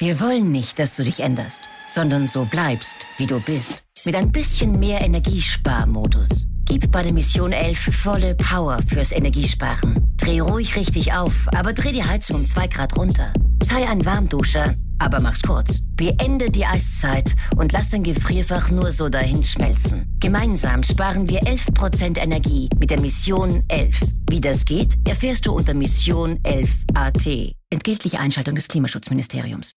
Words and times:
Wir 0.00 0.18
wollen 0.18 0.50
nicht, 0.50 0.78
dass 0.78 0.96
du 0.96 1.04
dich 1.04 1.20
änderst, 1.20 1.60
sondern 1.86 2.26
so 2.26 2.46
bleibst, 2.46 2.96
wie 3.18 3.26
du 3.26 3.38
bist. 3.38 3.84
Mit 4.06 4.14
ein 4.14 4.32
bisschen 4.32 4.80
mehr 4.80 5.02
Energiesparmodus. 5.02 6.46
Gib 6.64 6.90
bei 6.90 7.02
der 7.02 7.12
Mission 7.12 7.52
11 7.52 7.94
volle 7.96 8.34
Power 8.34 8.80
fürs 8.88 9.12
Energiesparen. 9.12 10.16
Dreh 10.16 10.40
ruhig 10.40 10.74
richtig 10.74 11.12
auf, 11.12 11.34
aber 11.54 11.74
dreh 11.74 11.92
die 11.92 12.02
Heizung 12.02 12.36
um 12.36 12.46
2 12.46 12.68
Grad 12.68 12.96
runter. 12.96 13.30
Sei 13.62 13.86
ein 13.86 14.06
Warmduscher, 14.06 14.74
aber 14.98 15.20
mach's 15.20 15.42
kurz. 15.42 15.80
Beende 15.96 16.50
die 16.50 16.64
Eiszeit 16.64 17.36
und 17.56 17.72
lass 17.72 17.90
dein 17.90 18.02
Gefrierfach 18.02 18.70
nur 18.70 18.92
so 18.92 19.10
dahin 19.10 19.44
schmelzen. 19.44 20.16
Gemeinsam 20.18 20.82
sparen 20.82 21.28
wir 21.28 21.42
11% 21.42 22.18
Energie 22.18 22.70
mit 22.78 22.88
der 22.88 23.02
Mission 23.02 23.64
11. 23.68 24.00
Wie 24.30 24.40
das 24.40 24.64
geht, 24.64 24.96
erfährst 25.06 25.44
du 25.44 25.52
unter 25.52 25.74
Mission 25.74 26.40
11 26.44 26.70
AT. 26.94 27.52
Entgeltliche 27.68 28.18
Einschaltung 28.18 28.54
des 28.54 28.66
Klimaschutzministeriums. 28.66 29.72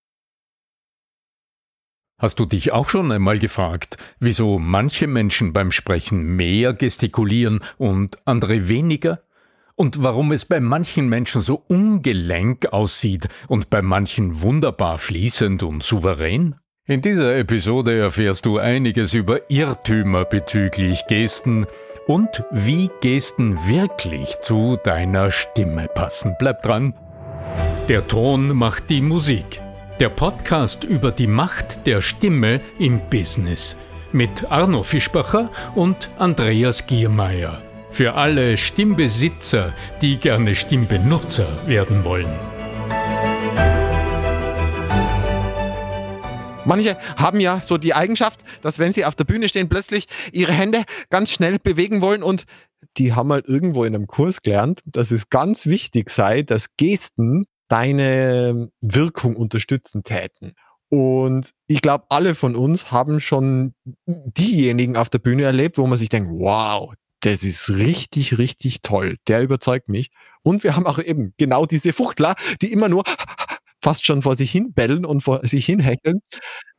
Hast 2.23 2.39
du 2.39 2.45
dich 2.45 2.71
auch 2.71 2.87
schon 2.87 3.11
einmal 3.11 3.37
gefragt, 3.37 3.97
wieso 4.18 4.57
manche 4.57 5.07
Menschen 5.07 5.51
beim 5.51 5.71
Sprechen 5.71 6.37
mehr 6.37 6.73
gestikulieren 6.73 7.59
und 7.77 8.18
andere 8.23 8.69
weniger? 8.69 9.19
Und 9.75 10.04
warum 10.04 10.32
es 10.32 10.46
bei 10.46 10.61
manchen 10.61 11.09
Menschen 11.09 11.41
so 11.41 11.61
ungelenk 11.68 12.68
aussieht 12.71 13.27
und 13.49 13.69
bei 13.69 13.82
manchen 13.82 14.41
wunderbar 14.41 14.99
fließend 14.99 15.63
und 15.63 15.83
souverän? 15.83 16.55
In 16.86 17.01
dieser 17.01 17.36
Episode 17.36 17.99
erfährst 17.99 18.46
du 18.46 18.57
einiges 18.57 19.13
über 19.13 19.51
Irrtümer 19.51 20.24
bezüglich 20.24 21.05
Gesten 21.07 21.65
und 22.07 22.46
wie 22.51 22.89
Gesten 23.01 23.57
wirklich 23.68 24.39
zu 24.39 24.77
deiner 24.82 25.29
Stimme 25.29 25.89
passen. 25.93 26.37
Bleib 26.39 26.63
dran. 26.63 26.93
Der 27.89 28.07
Ton 28.07 28.55
macht 28.55 28.89
die 28.89 29.01
Musik. 29.01 29.63
Der 30.00 30.10
Podcast 30.10 30.83
über 30.83 31.11
die 31.11 31.28
Macht 31.28 31.86
der 31.86 32.02
Stimme 32.02 32.61
im 32.80 33.00
Business 33.11 33.78
mit 34.11 34.49
Arno 34.52 34.81
Fischbacher 34.81 35.52
und 35.75 36.09
Andreas 36.17 36.88
Giermeier. 36.88 37.61
Für 37.91 38.16
alle 38.16 38.58
Stimmbesitzer, 38.58 39.71
die 40.02 40.17
gerne 40.17 40.55
Stimmbenutzer 40.55 41.45
werden 41.67 42.03
wollen. 42.03 42.33
Manche 46.66 46.97
haben 47.16 47.39
ja 47.39 47.61
so 47.61 47.77
die 47.77 47.94
Eigenschaft, 47.94 48.44
dass 48.64 48.80
wenn 48.80 48.94
sie 48.94 49.05
auf 49.05 49.14
der 49.14 49.25
Bühne 49.25 49.47
stehen, 49.47 49.69
plötzlich 49.69 50.08
ihre 50.31 50.53
Hände 50.53 50.86
ganz 51.11 51.30
schnell 51.30 51.59
bewegen 51.59 52.02
wollen 52.02 52.23
und 52.23 52.45
die 52.97 53.14
haben 53.14 53.31
halt 53.31 53.47
irgendwo 53.47 53.83
in 53.83 53.94
einem 53.94 54.08
Kurs 54.08 54.41
gelernt, 54.41 54.81
dass 54.86 55.11
es 55.11 55.30
ganz 55.30 55.67
wichtig 55.67 56.09
sei, 56.09 56.41
dass 56.41 56.75
Gesten 56.77 57.45
deine 57.67 58.69
Wirkung 58.81 59.36
unterstützen 59.36 60.03
täten. 60.03 60.53
Und 60.89 61.52
ich 61.67 61.81
glaube, 61.81 62.05
alle 62.09 62.36
von 62.36 62.55
uns 62.55 62.92
haben 62.92 63.20
schon 63.20 63.73
diejenigen 64.05 64.95
auf 64.95 65.09
der 65.09 65.20
Bühne 65.20 65.44
erlebt, 65.44 65.78
wo 65.78 65.88
man 65.88 65.97
sich 65.97 66.09
denkt, 66.09 66.30
wow, 66.31 66.94
das 67.22 67.44
ist 67.44 67.70
richtig, 67.72 68.38
richtig 68.38 68.81
toll. 68.81 69.17
Der 69.28 69.42
überzeugt 69.42 69.89
mich. 69.89 70.11
Und 70.44 70.64
wir 70.64 70.75
haben 70.75 70.86
auch 70.86 71.00
eben 71.00 71.33
genau 71.38 71.66
diese 71.66 71.94
Fuchtler, 71.94 72.36
die 72.61 72.72
immer 72.72 72.89
nur 72.89 73.03
fast 73.81 74.05
schon 74.05 74.22
vor 74.22 74.36
sich 74.36 74.52
hin 74.52 74.73
bellen 74.73 75.05
und 75.05 75.22
vor 75.22 75.45
sich 75.48 75.66
hin 75.66 75.80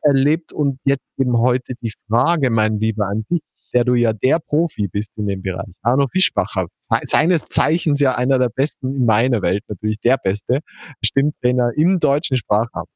erlebt. 0.03 0.53
Und 0.53 0.79
jetzt 0.85 1.05
eben 1.19 1.39
heute 1.39 1.75
die 1.83 1.93
Frage, 2.09 2.51
mein 2.51 2.79
Lieber, 2.79 3.07
an 3.09 3.25
dich 3.31 3.41
der 3.75 3.84
du 3.84 3.94
ja 3.94 4.12
der 4.12 4.39
Profi 4.39 4.89
bist 4.89 5.11
in 5.17 5.27
dem 5.27 5.42
Bereich. 5.42 5.72
Arno 5.83 6.06
Fischbacher, 6.11 6.67
seines 7.03 7.47
Zeichens 7.47 8.00
ja 8.00 8.14
einer 8.14 8.39
der 8.39 8.48
besten 8.48 8.94
in 8.94 9.05
meiner 9.05 9.42
Welt, 9.42 9.64
natürlich 9.69 9.98
der 10.00 10.17
beste 10.17 10.61
Stimmtrainer 11.03 11.70
im 11.77 11.98
deutschen 11.98 12.36
Sprachraum. 12.36 12.86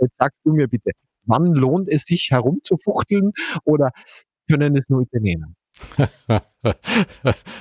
Jetzt 0.00 0.16
sagst 0.18 0.40
du 0.44 0.52
mir 0.52 0.68
bitte, 0.68 0.90
wann 1.24 1.46
lohnt 1.52 1.88
es 1.88 2.02
sich 2.02 2.28
herumzufuchteln 2.30 3.32
oder 3.64 3.90
können 4.48 4.76
es 4.76 4.88
nur 4.88 5.02
Italiener? 5.02 5.48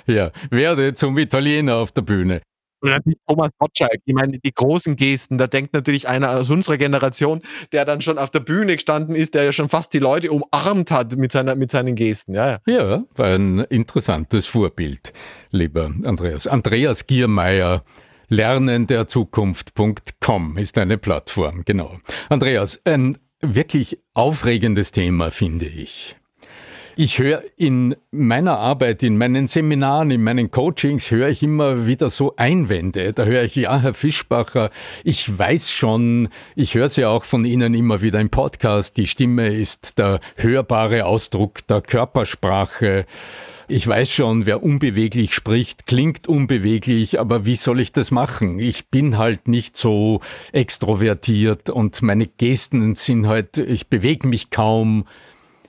ja, 0.08 0.32
werde 0.52 0.94
zum 0.94 1.18
Italiener 1.18 1.78
auf 1.78 1.92
der 1.92 2.04
Bühne. 2.04 2.42
Oder 2.84 2.96
natürlich 2.96 3.20
Thomas 3.28 3.52
Gottschalk. 3.58 4.00
Ich 4.06 4.14
meine, 4.14 4.38
die 4.40 4.54
großen 4.54 4.98
Gesten, 4.98 5.38
da 5.38 5.48
denkt 5.48 5.74
natürlich 5.74 6.06
einer 6.08 6.32
aus 6.32 6.50
unserer 6.50 6.78
Generation, 6.78 7.42
der 7.72 7.86
dann 7.86 8.02
schon 8.02 8.18
auf 8.18 8.30
der 8.30 8.42
Bühne 8.42 8.76
gestanden 8.76 9.16
ist, 9.16 9.34
der 9.34 9.46
ja 9.46 9.54
schon 9.54 9.70
fast 9.70 9.94
die 9.94 10.00
Leute 10.00 10.30
umarmt 10.32 10.92
hat 10.92 11.16
mit, 11.16 11.32
seiner, 11.32 11.56
mit 11.56 11.72
seinen 11.72 11.96
Gesten. 11.96 12.34
Ja, 12.34 12.50
ja. 12.50 12.60
ja 12.68 13.06
war 13.16 13.28
ein 13.28 13.60
interessantes 13.60 14.46
Vorbild, 14.46 15.14
lieber 15.52 15.94
Andreas. 16.04 16.48
Andreas 16.48 17.08
Giermeier, 17.08 17.86
lernenderzukunft.com 18.28 20.58
ist 20.58 20.78
eine 20.78 20.98
Plattform, 20.98 21.64
genau. 21.64 22.00
Andreas, 22.28 22.82
ein 22.86 23.18
wirklich 23.40 24.00
aufregendes 24.14 24.92
Thema, 24.92 25.32
finde 25.32 25.68
ich. 25.68 26.18
Ich 26.96 27.18
höre 27.18 27.42
in 27.58 27.96
meiner 28.12 28.60
Arbeit, 28.60 29.02
in 29.02 29.18
meinen 29.18 29.48
Seminaren, 29.48 30.12
in 30.12 30.22
meinen 30.22 30.52
Coachings, 30.52 31.10
höre 31.10 31.30
ich 31.30 31.42
immer 31.42 31.88
wieder 31.88 32.12
so 32.12 32.36
Einwände. 32.36 33.14
Da 33.14 33.26
höre 33.26 33.44
ich, 33.46 33.56
ja, 33.56 33.80
Herr 33.80 33.96
Fischbacher, 33.96 34.70
ich 35.04 35.36
weiß 35.36 35.72
schon, 35.72 36.30
ich 36.56 36.76
höre 36.76 36.90
ja 36.90 37.10
auch 37.10 37.24
von 37.24 37.46
Ihnen 37.46 37.74
immer 37.74 38.04
wieder 38.04 38.20
im 38.20 38.30
Podcast, 38.30 38.98
die 38.98 39.08
Stimme 39.08 39.48
ist 39.48 39.98
der 39.98 40.20
hörbare 40.36 41.06
Ausdruck 41.06 41.66
der 41.66 41.82
Körpersprache. 41.82 43.08
Ich 43.68 43.88
weiß 43.88 44.12
schon, 44.12 44.46
wer 44.46 44.62
unbeweglich 44.62 45.34
spricht, 45.34 45.88
klingt 45.88 46.28
unbeweglich, 46.28 47.20
aber 47.20 47.44
wie 47.44 47.56
soll 47.56 47.80
ich 47.80 47.92
das 47.92 48.12
machen? 48.12 48.60
Ich 48.60 48.90
bin 48.90 49.18
halt 49.18 49.48
nicht 49.48 49.78
so 49.78 50.22
extrovertiert 50.52 51.72
und 51.72 52.04
meine 52.04 52.28
Gesten 52.28 52.94
sind 52.96 53.26
halt, 53.26 53.58
ich 53.58 53.88
bewege 53.88 54.28
mich 54.28 54.52
kaum. 54.52 55.06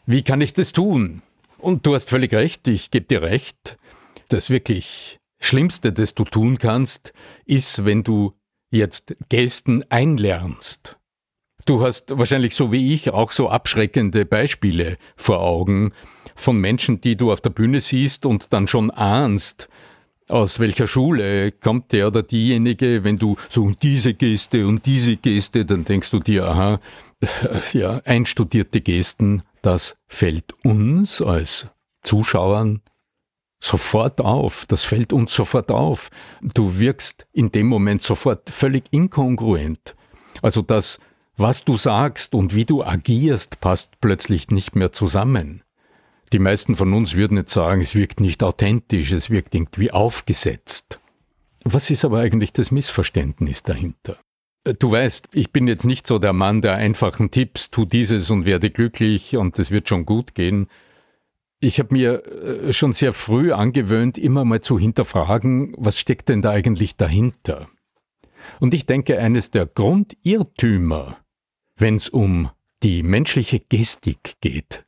Wie 0.07 0.23
kann 0.23 0.41
ich 0.41 0.53
das 0.53 0.73
tun? 0.73 1.23
Und 1.59 1.87
du 1.87 1.95
hast 1.95 2.11
völlig 2.11 2.35
recht, 2.35 2.69
ich 2.69 2.91
gebe 2.91 3.07
dir 3.07 3.23
recht. 3.23 3.79
Das 4.29 4.51
wirklich 4.51 5.19
Schlimmste, 5.41 5.93
das 5.93 6.15
du 6.15 6.25
tun 6.25 6.59
kannst, 6.59 7.13
ist, 7.47 7.87
wenn 7.87 8.03
du 8.03 8.35
jetzt 8.71 9.17
Gesten 9.31 9.83
einlernst. 9.89 10.99
Du 11.65 11.83
hast 11.83 12.19
wahrscheinlich 12.19 12.55
so 12.55 12.71
wie 12.71 12.93
ich 12.93 13.11
auch 13.11 13.31
so 13.31 13.49
abschreckende 13.49 14.27
Beispiele 14.27 14.99
vor 15.17 15.41
Augen 15.41 15.93
von 16.35 16.59
Menschen, 16.59 17.01
die 17.01 17.17
du 17.17 17.33
auf 17.33 17.41
der 17.41 17.51
Bühne 17.51 17.81
siehst 17.81 18.27
und 18.27 18.53
dann 18.53 18.69
schon 18.69 18.91
ahnst, 18.91 19.69
aus 20.29 20.61
welcher 20.61 20.87
Schule 20.87 21.53
kommt 21.53 21.93
der 21.93 22.09
oder 22.09 22.23
diejenige, 22.23 23.05
wenn 23.05 23.19
du 23.19 23.37
so 23.49 23.71
diese 23.71 24.13
Geste 24.13 24.67
und 24.67 24.85
diese 24.85 25.17
Geste, 25.17 25.65
dann 25.65 25.85
denkst 25.87 26.11
du 26.11 26.19
dir, 26.19 26.47
aha, 26.47 26.81
ja, 27.73 28.03
einstudierte 28.05 28.83
Gesten 28.83 29.43
das 29.65 29.97
fällt 30.07 30.53
uns 30.65 31.23
als 31.23 31.69
Zuschauern 32.03 32.83
sofort 33.61 34.21
auf. 34.21 34.67
Das 34.67 34.85
fällt 34.85 35.13
uns 35.13 35.35
sofort 35.35 35.71
auf. 35.71 36.11
Du 36.43 36.79
wirkst 36.79 37.27
in 37.33 37.51
dem 37.51 37.67
Moment 37.67 38.03
sofort 38.03 38.51
völlig 38.51 38.85
inkongruent. 38.91 39.97
Also 40.43 40.61
das, 40.61 41.01
was 41.37 41.65
du 41.65 41.79
sagst 41.79 42.35
und 42.35 42.55
wie 42.55 42.67
du 42.67 42.85
agierst, 42.85 43.61
passt 43.61 44.01
plötzlich 44.01 44.51
nicht 44.51 44.77
mehr 44.77 44.93
zusammen. 44.93 45.63
Die 46.33 46.39
meisten 46.39 46.77
von 46.77 46.93
uns 46.93 47.15
würden 47.15 47.39
jetzt 47.39 47.55
sagen, 47.55 47.81
es 47.81 47.95
wirkt 47.95 48.21
nicht 48.21 48.43
authentisch, 48.43 49.13
es 49.13 49.31
wirkt 49.31 49.55
irgendwie 49.55 49.93
aufgesetzt. 49.93 51.01
Was 51.65 51.89
ist 51.89 52.05
aber 52.05 52.19
eigentlich 52.19 52.53
das 52.53 52.71
Missverständnis 52.71 53.63
dahinter? 53.63 54.19
Du 54.65 54.91
weißt, 54.91 55.29
ich 55.35 55.53
bin 55.53 55.69
jetzt 55.69 55.85
nicht 55.85 56.07
so 56.07 56.19
der 56.19 56.33
Mann 56.33 56.63
der 56.63 56.77
einfachen 56.77 57.31
Tipps, 57.31 57.71
tu 57.71 57.85
dieses 57.85 58.31
und 58.31 58.47
werde 58.47 58.71
glücklich 58.71 59.37
und 59.37 59.59
es 59.59 59.71
wird 59.71 59.91
schon 59.91 60.07
gut 60.07 60.35
gehen. 60.35 60.69
Ich 61.61 61.79
habe 61.79 61.93
mir 61.93 62.25
äh, 62.27 62.73
schon 62.73 62.93
sehr 62.93 63.13
früh 63.13 63.53
angewöhnt, 63.53 64.17
immer 64.17 64.47
mal 64.47 64.63
zu 64.63 64.79
hinterfragen, 64.79 65.75
was 65.77 65.99
steckt 65.99 66.31
denn 66.31 66.41
da 66.41 66.51
eigentlich 66.51 66.97
dahinter? 66.97 67.69
Und 68.59 68.73
ich 68.73 68.87
denke, 68.87 69.19
eines 69.19 69.51
der 69.51 69.67
Grundirrtümer, 69.67 71.19
wenn 71.77 71.97
es 71.97 72.09
um 72.09 72.51
die 72.83 73.03
menschliche 73.03 73.61
Gestik 73.61 74.37
geht, 74.41 74.85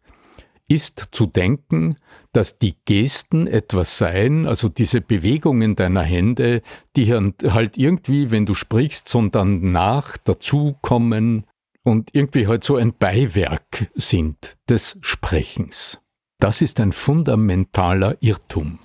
ist 0.68 1.08
zu 1.12 1.26
denken, 1.26 1.96
dass 2.32 2.58
die 2.58 2.74
Gesten 2.84 3.46
etwas 3.46 3.98
seien, 3.98 4.46
also 4.46 4.68
diese 4.68 5.00
Bewegungen 5.00 5.76
deiner 5.76 6.02
Hände, 6.02 6.62
die 6.96 7.12
halt 7.14 7.78
irgendwie, 7.78 8.30
wenn 8.30 8.46
du 8.46 8.54
sprichst, 8.54 9.08
sondern 9.08 9.72
nach 9.72 10.16
dazukommen 10.16 11.44
und 11.82 12.14
irgendwie 12.14 12.46
halt 12.46 12.64
so 12.64 12.76
ein 12.76 12.94
Beiwerk 12.94 13.90
sind 13.94 14.58
des 14.68 14.98
Sprechens. 15.02 16.00
Das 16.38 16.60
ist 16.60 16.80
ein 16.80 16.92
fundamentaler 16.92 18.16
Irrtum. 18.20 18.80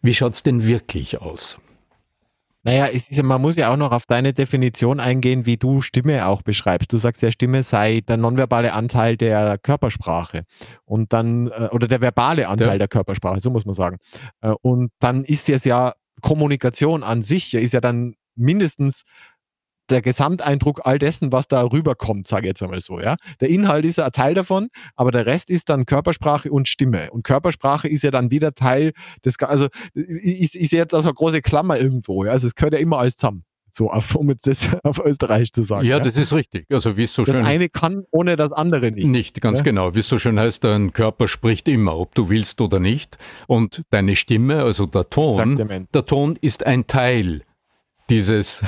Wie 0.00 0.14
schaut's 0.14 0.42
denn 0.42 0.66
wirklich 0.66 1.20
aus? 1.20 1.58
Naja, 2.68 2.88
es 2.92 3.08
ist, 3.08 3.22
man 3.22 3.40
muss 3.40 3.56
ja 3.56 3.72
auch 3.72 3.78
noch 3.78 3.92
auf 3.92 4.04
deine 4.04 4.34
Definition 4.34 5.00
eingehen, 5.00 5.46
wie 5.46 5.56
du 5.56 5.80
Stimme 5.80 6.26
auch 6.26 6.42
beschreibst. 6.42 6.92
Du 6.92 6.98
sagst 6.98 7.22
ja, 7.22 7.32
Stimme 7.32 7.62
sei 7.62 8.02
der 8.06 8.18
nonverbale 8.18 8.74
Anteil 8.74 9.16
der 9.16 9.56
Körpersprache 9.56 10.42
und 10.84 11.14
dann, 11.14 11.46
äh, 11.46 11.70
oder 11.72 11.88
der 11.88 12.02
verbale 12.02 12.46
Anteil 12.46 12.72
ja. 12.72 12.78
der 12.78 12.88
Körpersprache, 12.88 13.40
so 13.40 13.48
muss 13.48 13.64
man 13.64 13.74
sagen. 13.74 13.96
Äh, 14.42 14.52
und 14.60 14.90
dann 14.98 15.24
ist 15.24 15.48
es 15.48 15.64
ja 15.64 15.94
Kommunikation 16.20 17.02
an 17.04 17.22
sich, 17.22 17.54
ist 17.54 17.72
ja 17.72 17.80
dann 17.80 18.16
mindestens 18.36 19.04
der 19.90 20.02
Gesamteindruck 20.02 20.80
all 20.84 20.98
dessen, 20.98 21.32
was 21.32 21.48
da 21.48 21.62
rüberkommt, 21.62 22.26
sage 22.26 22.46
ich 22.46 22.50
jetzt 22.50 22.62
einmal 22.62 22.80
so. 22.80 23.00
Ja? 23.00 23.16
Der 23.40 23.48
Inhalt 23.48 23.84
ist 23.84 23.98
ja 23.98 24.06
ein 24.06 24.12
Teil 24.12 24.34
davon, 24.34 24.68
aber 24.96 25.10
der 25.10 25.26
Rest 25.26 25.50
ist 25.50 25.68
dann 25.68 25.86
Körpersprache 25.86 26.50
und 26.50 26.68
Stimme. 26.68 27.10
Und 27.10 27.24
Körpersprache 27.24 27.88
ist 27.88 28.02
ja 28.02 28.10
dann 28.10 28.30
wieder 28.30 28.54
Teil 28.54 28.92
des, 29.24 29.38
also 29.40 29.68
ich 29.94 30.50
sehe 30.50 30.78
jetzt 30.78 30.94
also 30.94 31.08
eine 31.08 31.14
große 31.14 31.42
Klammer 31.42 31.78
irgendwo. 31.78 32.24
Ja? 32.24 32.32
Also 32.32 32.46
es 32.46 32.54
gehört 32.54 32.74
ja 32.74 32.78
immer 32.78 32.98
alles 32.98 33.16
zusammen. 33.16 33.44
So, 33.70 33.90
auf, 33.90 34.14
um 34.14 34.28
jetzt 34.30 34.46
das 34.46 34.68
auf 34.82 34.98
Österreich 34.98 35.52
zu 35.52 35.62
sagen. 35.62 35.84
Ja, 35.84 35.98
ja, 35.98 36.02
das 36.02 36.16
ist 36.16 36.32
richtig. 36.32 36.66
Also 36.70 36.96
wie 36.96 37.04
es 37.04 37.14
so 37.14 37.24
das 37.24 37.34
schön. 37.34 37.44
Das 37.44 37.52
eine 37.52 37.68
kann 37.68 38.04
ohne 38.10 38.36
das 38.36 38.50
andere 38.52 38.90
nicht. 38.90 39.06
Nicht, 39.06 39.40
ganz 39.40 39.58
ja? 39.58 39.64
genau. 39.64 39.94
Wie 39.94 40.00
es 40.00 40.08
so 40.08 40.18
schön 40.18 40.38
heißt, 40.38 40.64
dein 40.64 40.92
Körper 40.92 41.28
spricht 41.28 41.68
immer, 41.68 41.96
ob 41.96 42.14
du 42.14 42.28
willst 42.28 42.60
oder 42.60 42.80
nicht. 42.80 43.18
Und 43.46 43.82
deine 43.90 44.16
Stimme, 44.16 44.62
also 44.62 44.86
der 44.86 45.08
Ton, 45.10 45.86
der 45.92 46.06
Ton 46.06 46.36
ist 46.40 46.66
ein 46.66 46.86
Teil 46.86 47.42
dieses, 48.10 48.62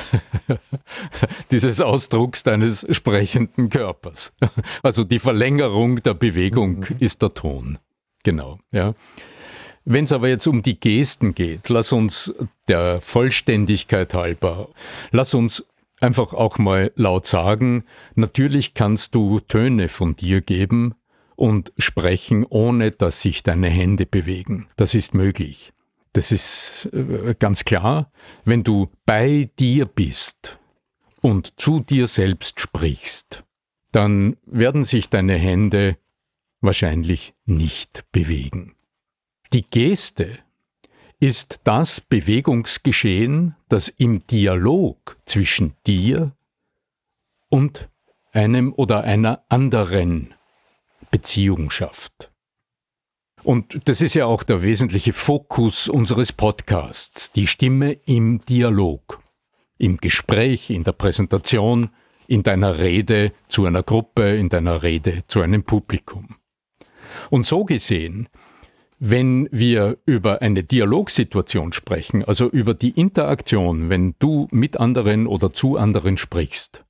dieses 1.50 1.80
Ausdrucks 1.80 2.42
deines 2.42 2.86
sprechenden 2.90 3.70
Körpers. 3.70 4.34
Also 4.82 5.04
die 5.04 5.18
Verlängerung 5.18 6.02
der 6.02 6.14
Bewegung 6.14 6.80
mhm. 6.80 6.96
ist 6.98 7.22
der 7.22 7.34
Ton. 7.34 7.78
Genau, 8.22 8.58
ja. 8.70 8.94
Wenn 9.84 10.04
es 10.04 10.12
aber 10.12 10.28
jetzt 10.28 10.46
um 10.46 10.62
die 10.62 10.78
Gesten 10.78 11.34
geht, 11.34 11.68
lass 11.68 11.92
uns 11.92 12.34
der 12.68 13.00
Vollständigkeit 13.00 14.12
halber, 14.12 14.68
lass 15.10 15.32
uns 15.34 15.66
einfach 16.00 16.34
auch 16.34 16.58
mal 16.58 16.92
laut 16.96 17.26
sagen, 17.26 17.84
natürlich 18.14 18.74
kannst 18.74 19.14
du 19.14 19.40
Töne 19.40 19.88
von 19.88 20.16
dir 20.16 20.42
geben 20.42 20.94
und 21.34 21.72
sprechen, 21.78 22.44
ohne 22.48 22.90
dass 22.90 23.22
sich 23.22 23.42
deine 23.42 23.68
Hände 23.68 24.04
bewegen. 24.04 24.68
Das 24.76 24.94
ist 24.94 25.14
möglich. 25.14 25.72
Das 26.12 26.32
ist 26.32 26.88
äh, 26.92 27.34
ganz 27.38 27.64
klar, 27.64 28.10
wenn 28.44 28.64
du 28.64 28.90
bei 29.06 29.50
dir 29.58 29.86
bist 29.86 30.58
und 31.20 31.60
zu 31.60 31.80
dir 31.80 32.06
selbst 32.06 32.60
sprichst, 32.60 33.44
dann 33.92 34.36
werden 34.44 34.84
sich 34.84 35.08
deine 35.08 35.34
Hände 35.34 35.96
wahrscheinlich 36.60 37.34
nicht 37.44 38.04
bewegen. 38.12 38.74
Die 39.52 39.62
Geste 39.62 40.38
ist 41.18 41.60
das 41.64 42.00
Bewegungsgeschehen, 42.00 43.56
das 43.68 43.88
im 43.88 44.26
Dialog 44.26 45.18
zwischen 45.26 45.74
dir 45.86 46.32
und 47.48 47.88
einem 48.32 48.72
oder 48.72 49.04
einer 49.04 49.44
anderen 49.48 50.34
Beziehung 51.10 51.70
schafft. 51.70 52.29
Und 53.42 53.88
das 53.88 54.00
ist 54.00 54.14
ja 54.14 54.26
auch 54.26 54.42
der 54.42 54.62
wesentliche 54.62 55.12
Fokus 55.12 55.88
unseres 55.88 56.32
Podcasts, 56.32 57.32
die 57.32 57.46
Stimme 57.46 57.92
im 58.04 58.44
Dialog, 58.44 59.20
im 59.78 59.96
Gespräch, 59.96 60.70
in 60.70 60.84
der 60.84 60.92
Präsentation, 60.92 61.90
in 62.26 62.42
deiner 62.42 62.78
Rede 62.78 63.32
zu 63.48 63.64
einer 63.64 63.82
Gruppe, 63.82 64.36
in 64.36 64.48
deiner 64.48 64.82
Rede 64.82 65.24
zu 65.26 65.40
einem 65.40 65.64
Publikum. 65.64 66.36
Und 67.30 67.46
so 67.46 67.64
gesehen 67.64 68.28
wenn 69.00 69.48
wir 69.50 69.96
über 70.04 70.42
eine 70.42 70.62
Dialogsituation 70.62 71.72
sprechen, 71.72 72.22
also 72.22 72.48
über 72.48 72.74
die 72.74 72.90
Interaktion, 72.90 73.88
wenn 73.88 74.14
du 74.18 74.46
mit 74.52 74.78
anderen 74.78 75.26
oder 75.26 75.52
zu 75.52 75.78
anderen 75.78 76.18
sprichst, 76.18 76.84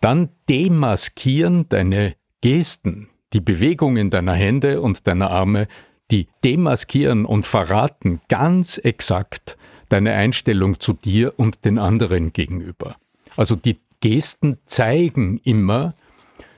dann 0.00 0.28
demaskieren 0.48 1.68
deine 1.68 2.16
Gesten, 2.40 3.08
die 3.36 3.40
Bewegungen 3.40 4.08
deiner 4.08 4.32
Hände 4.32 4.80
und 4.80 5.06
deiner 5.06 5.30
Arme, 5.30 5.68
die 6.10 6.26
demaskieren 6.42 7.26
und 7.26 7.44
verraten 7.44 8.22
ganz 8.28 8.78
exakt 8.78 9.58
deine 9.90 10.14
Einstellung 10.14 10.80
zu 10.80 10.94
dir 10.94 11.34
und 11.36 11.66
den 11.66 11.78
anderen 11.78 12.32
gegenüber. 12.32 12.96
Also 13.36 13.54
die 13.54 13.78
Gesten 14.00 14.56
zeigen 14.64 15.38
immer 15.44 15.92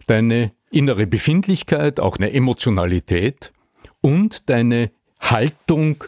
deine 0.07 0.53
innere 0.71 1.09
Befindlichkeit, 1.09 1.99
auch 1.99 2.17
eine 2.17 2.33
Emotionalität 2.33 3.53
und 4.01 4.49
deine 4.49 4.93
Haltung 5.19 6.05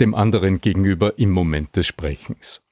dem 0.00 0.14
anderen 0.14 0.62
gegenüber 0.62 1.18
im 1.18 1.30
Moment 1.30 1.76
des 1.76 1.86
Sprechens. 1.86 2.62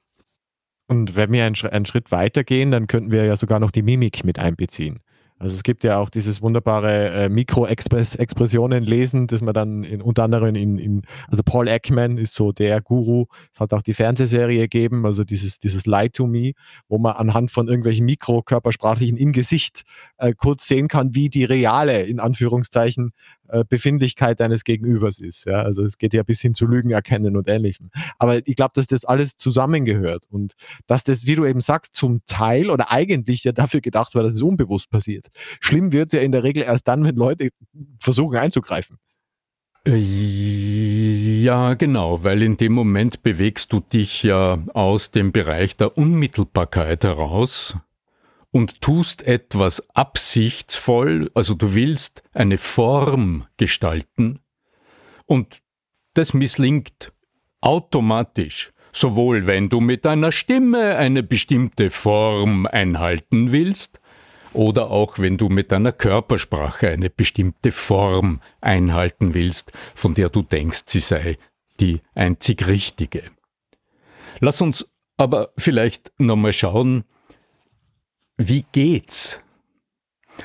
Und 0.87 1.15
wenn 1.15 1.31
wir 1.31 1.45
einen, 1.45 1.85
Schritt 1.85 2.11
weiter 2.11 2.43
gehen, 2.43 2.71
dann 2.71 2.87
könnten 2.87 3.11
wir 3.11 3.25
ja 3.25 3.37
sogar 3.37 3.59
noch 3.59 3.71
die 3.71 3.83
Mimik 3.83 4.23
mit 4.23 4.39
einbeziehen. 4.39 4.99
Also 5.37 5.55
es 5.55 5.63
gibt 5.63 5.83
ja 5.83 5.97
auch 5.97 6.09
dieses 6.09 6.41
wunderbare 6.41 7.09
äh, 7.09 7.29
Mikro-Expressionen 7.29 8.83
lesen, 8.83 9.27
das 9.27 9.41
man 9.41 9.53
dann 9.53 9.83
in, 9.83 10.01
unter 10.01 10.23
anderem 10.23 10.55
in, 10.55 10.77
in, 10.77 11.01
also 11.27 11.43
Paul 11.43 11.67
Ekman 11.67 12.17
ist 12.17 12.35
so 12.35 12.53
der 12.53 12.79
Guru, 12.79 13.25
es 13.53 13.59
hat 13.59 13.73
auch 13.73 13.81
die 13.81 13.93
Fernsehserie 13.93 14.61
gegeben, 14.61 15.05
also 15.05 15.25
dieses, 15.25 15.59
dieses 15.59 15.85
Lie 15.85 16.09
to 16.09 16.25
Me, 16.25 16.53
wo 16.87 16.99
man 16.99 17.17
anhand 17.17 17.51
von 17.51 17.67
irgendwelchen 17.67 18.05
Mikrokörpersprachlichen 18.05 19.17
im 19.17 19.33
Gesicht 19.33 19.83
äh, 20.17 20.33
kurz 20.33 20.67
sehen 20.67 20.87
kann, 20.87 21.15
wie 21.15 21.27
die 21.27 21.43
reale, 21.43 22.03
in 22.03 22.21
Anführungszeichen, 22.21 23.11
Befindlichkeit 23.69 24.39
deines 24.39 24.63
Gegenübers 24.63 25.19
ist. 25.19 25.45
Ja? 25.45 25.61
Also 25.61 25.83
es 25.83 25.97
geht 25.97 26.13
ja 26.13 26.23
bis 26.23 26.41
hin 26.41 26.53
zu 26.53 26.65
Lügen 26.65 26.91
erkennen 26.91 27.37
und 27.37 27.47
ähnlichem. 27.47 27.89
Aber 28.17 28.45
ich 28.47 28.55
glaube, 28.55 28.71
dass 28.75 28.87
das 28.87 29.05
alles 29.05 29.37
zusammengehört 29.37 30.25
und 30.29 30.53
dass 30.87 31.03
das, 31.03 31.25
wie 31.25 31.35
du 31.35 31.45
eben 31.45 31.61
sagst, 31.61 31.95
zum 31.95 32.21
Teil 32.25 32.69
oder 32.69 32.91
eigentlich 32.91 33.43
ja 33.43 33.51
dafür 33.51 33.81
gedacht 33.81 34.15
war, 34.15 34.23
dass 34.23 34.33
es 34.33 34.41
unbewusst 34.41 34.89
passiert. 34.89 35.27
Schlimm 35.59 35.91
wird 35.91 36.07
es 36.07 36.13
ja 36.13 36.21
in 36.21 36.31
der 36.31 36.43
Regel 36.43 36.63
erst 36.63 36.87
dann, 36.87 37.03
wenn 37.03 37.15
Leute 37.15 37.49
versuchen 37.99 38.37
einzugreifen. 38.37 38.97
Äh, 39.87 39.97
ja, 41.43 41.75
genau, 41.75 42.23
weil 42.23 42.41
in 42.41 42.57
dem 42.57 42.73
Moment 42.73 43.21
bewegst 43.21 43.71
du 43.71 43.79
dich 43.79 44.23
ja 44.23 44.63
aus 44.73 45.11
dem 45.11 45.31
Bereich 45.31 45.77
der 45.77 45.97
Unmittelbarkeit 45.97 47.03
heraus 47.03 47.75
und 48.55 48.79
tust 48.79 49.21
etwas 49.23 49.89
absichtsvoll, 49.97 51.29
also 51.33 51.55
du 51.55 51.75
willst 51.75 52.23
eine 52.33 52.57
Form 52.57 53.45
gestalten 53.57 54.39
und 55.25 55.61
das 56.13 56.33
misslingt 56.33 57.11
automatisch, 57.59 58.71
sowohl 58.93 59.45
wenn 59.45 59.67
du 59.67 59.81
mit 59.81 60.05
deiner 60.05 60.31
Stimme 60.31 60.95
eine 60.95 61.21
bestimmte 61.21 61.89
Form 61.89 62.65
einhalten 62.65 63.51
willst, 63.51 63.99
oder 64.53 64.89
auch 64.89 65.19
wenn 65.19 65.37
du 65.37 65.49
mit 65.49 65.73
deiner 65.73 65.91
Körpersprache 65.91 66.87
eine 66.87 67.09
bestimmte 67.09 67.73
Form 67.73 68.39
einhalten 68.61 69.33
willst, 69.33 69.73
von 69.95 70.13
der 70.13 70.29
du 70.29 70.43
denkst, 70.43 70.83
sie 70.85 71.01
sei 71.01 71.37
die 71.81 71.99
einzig 72.13 72.67
richtige. 72.67 73.23
Lass 74.39 74.61
uns 74.61 74.89
aber 75.17 75.51
vielleicht 75.57 76.13
nochmal 76.19 76.53
schauen, 76.53 77.03
wie 78.37 78.65
geht's? 78.71 79.41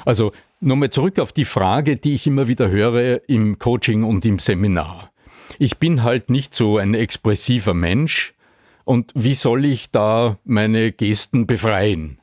Also 0.04 0.32
nochmal 0.60 0.90
zurück 0.90 1.18
auf 1.18 1.32
die 1.32 1.44
Frage, 1.44 1.96
die 1.96 2.14
ich 2.14 2.26
immer 2.26 2.48
wieder 2.48 2.70
höre 2.70 3.28
im 3.28 3.58
Coaching 3.58 4.04
und 4.04 4.24
im 4.24 4.38
Seminar. 4.38 5.12
Ich 5.58 5.78
bin 5.78 6.02
halt 6.02 6.30
nicht 6.30 6.54
so 6.54 6.78
ein 6.78 6.94
expressiver 6.94 7.74
Mensch 7.74 8.34
und 8.84 9.12
wie 9.14 9.34
soll 9.34 9.64
ich 9.64 9.90
da 9.90 10.38
meine 10.44 10.92
Gesten 10.92 11.46
befreien? 11.46 12.20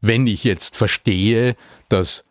Wenn 0.00 0.26
ich 0.26 0.44
jetzt 0.44 0.76
verstehe, 0.76 1.56
dass 1.88 2.24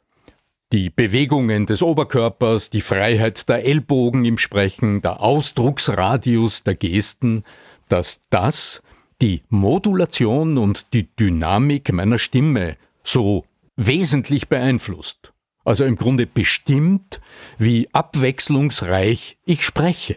die 0.72 0.90
Bewegungen 0.90 1.66
des 1.66 1.82
Oberkörpers, 1.82 2.70
die 2.70 2.82
Freiheit 2.82 3.48
der 3.48 3.66
Ellbogen 3.66 4.26
im 4.26 4.38
Sprechen, 4.38 5.02
der 5.02 5.22
Ausdrucksradius 5.22 6.64
der 6.64 6.76
Gesten, 6.76 7.44
dass 7.88 8.26
das 8.30 8.82
die 9.26 9.42
Modulation 9.50 10.60
und 10.60 10.94
die 10.94 11.08
Dynamik 11.16 11.92
meiner 11.92 12.20
Stimme 12.20 12.78
so 13.04 13.44
wesentlich 13.76 14.50
beeinflusst. 14.50 15.34
Also 15.64 15.84
im 15.84 15.96
Grunde 15.96 16.28
bestimmt, 16.28 17.20
wie 17.58 17.90
abwechslungsreich 17.92 19.40
ich 19.44 19.66
spreche. 19.66 20.16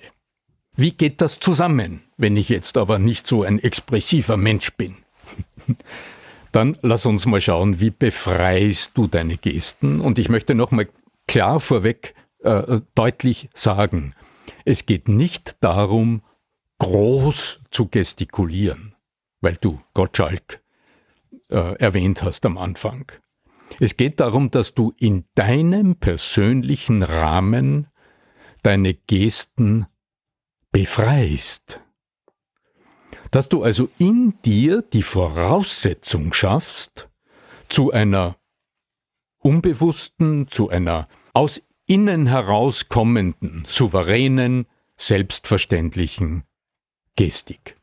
Wie 0.77 0.91
geht 0.91 1.23
das 1.23 1.41
zusammen, 1.41 2.03
wenn 2.19 2.37
ich 2.37 2.51
jetzt 2.51 2.77
aber 2.77 2.99
nicht 2.99 3.27
so 3.27 3.45
ein 3.45 3.59
expressiver 3.59 4.37
Mensch 4.37 4.75
bin? 4.75 4.97
Dann 6.53 6.77
lass 6.83 7.07
uns 7.07 7.25
mal 7.25 7.41
schauen, 7.41 7.81
wie 7.81 7.91
befreist 7.91 8.91
du 8.93 9.07
deine 9.07 9.39
Gesten? 9.39 10.01
Und 10.01 10.19
ich 10.19 10.29
möchte 10.29 10.55
nochmal 10.55 10.87
klar 11.27 11.61
vorweg 11.61 12.15
äh, 12.41 12.83
deutlich 12.95 13.49
sagen, 13.55 14.15
es 14.67 14.85
geht 14.85 15.09
nicht 15.09 15.57
darum, 15.61 16.21
groß 16.79 17.61
zu 17.71 17.89
gestikulieren, 17.89 18.95
weil 19.41 19.57
du 19.57 19.81
Gottschalk 19.95 20.63
äh, 21.51 21.77
erwähnt 21.77 22.23
hast 22.23 22.45
am 22.47 22.59
Anfang. 22.59 23.11
Es 23.81 23.97
geht 23.97 24.21
darum, 24.21 24.51
dass 24.51 24.75
du 24.75 24.93
in 24.99 25.25
deinem 25.35 25.97
persönlichen 25.97 27.03
Rahmen 27.03 27.89
deine 28.63 28.95
Gesten 28.95 29.87
befreist. 30.73 31.81
Dass 33.31 33.49
du 33.49 33.63
also 33.63 33.89
in 33.99 34.41
dir 34.43 34.83
die 34.83 35.03
Voraussetzung 35.03 36.33
schaffst 36.33 37.09
zu 37.69 37.93
einer 37.93 38.37
unbewussten, 39.39 40.49
zu 40.49 40.71
einer 40.71 41.09
aus 41.35 41.69
innen 41.87 42.27
herauskommenden, 42.27 43.65
souveränen, 43.67 44.67
selbstverständlichen 44.97 46.45
Gestik. 47.17 47.78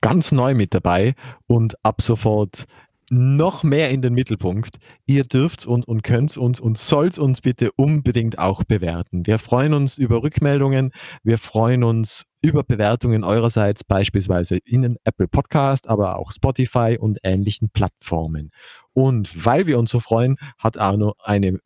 Ganz 0.00 0.32
neu 0.32 0.54
mit 0.54 0.74
dabei 0.74 1.14
und 1.46 1.74
ab 1.84 2.00
sofort 2.00 2.66
noch 3.10 3.64
mehr 3.64 3.90
in 3.90 4.02
den 4.02 4.14
Mittelpunkt. 4.14 4.78
Ihr 5.04 5.24
dürft 5.24 5.66
und, 5.66 5.86
und 5.86 6.02
könnt 6.02 6.36
uns 6.36 6.60
und 6.60 6.78
sollt 6.78 7.18
uns 7.18 7.40
bitte 7.40 7.72
unbedingt 7.72 8.38
auch 8.38 8.62
bewerten. 8.64 9.26
Wir 9.26 9.38
freuen 9.38 9.74
uns 9.74 9.98
über 9.98 10.22
Rückmeldungen. 10.22 10.92
Wir 11.24 11.36
freuen 11.36 11.82
uns 11.82 12.24
über 12.40 12.62
Bewertungen 12.62 13.24
eurerseits, 13.24 13.84
beispielsweise 13.84 14.58
in 14.58 14.96
Apple 15.04 15.28
Podcast, 15.28 15.88
aber 15.88 16.18
auch 16.18 16.30
Spotify 16.30 16.96
und 16.98 17.18
ähnlichen 17.24 17.70
Plattformen. 17.70 18.50
Und 18.92 19.44
weil 19.44 19.66
wir 19.66 19.78
uns 19.78 19.90
so 19.90 20.00
freuen, 20.00 20.36
hat 20.56 20.78
Arno 20.78 21.14
eine 21.18 21.58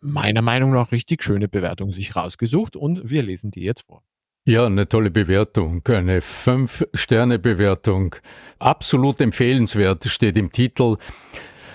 meiner 0.00 0.42
Meinung 0.42 0.72
nach 0.72 0.92
richtig 0.92 1.22
schöne 1.22 1.48
Bewertung 1.48 1.92
sich 1.92 2.16
rausgesucht 2.16 2.76
und 2.76 3.08
wir 3.08 3.22
lesen 3.22 3.50
die 3.50 3.62
jetzt 3.62 3.86
vor. 3.86 4.02
Ja, 4.46 4.66
eine 4.66 4.86
tolle 4.86 5.10
Bewertung, 5.10 5.80
eine 5.88 6.20
Fünf-Sterne-Bewertung. 6.20 8.16
Absolut 8.58 9.22
empfehlenswert 9.22 10.04
steht 10.04 10.36
im 10.36 10.52
Titel. 10.52 10.98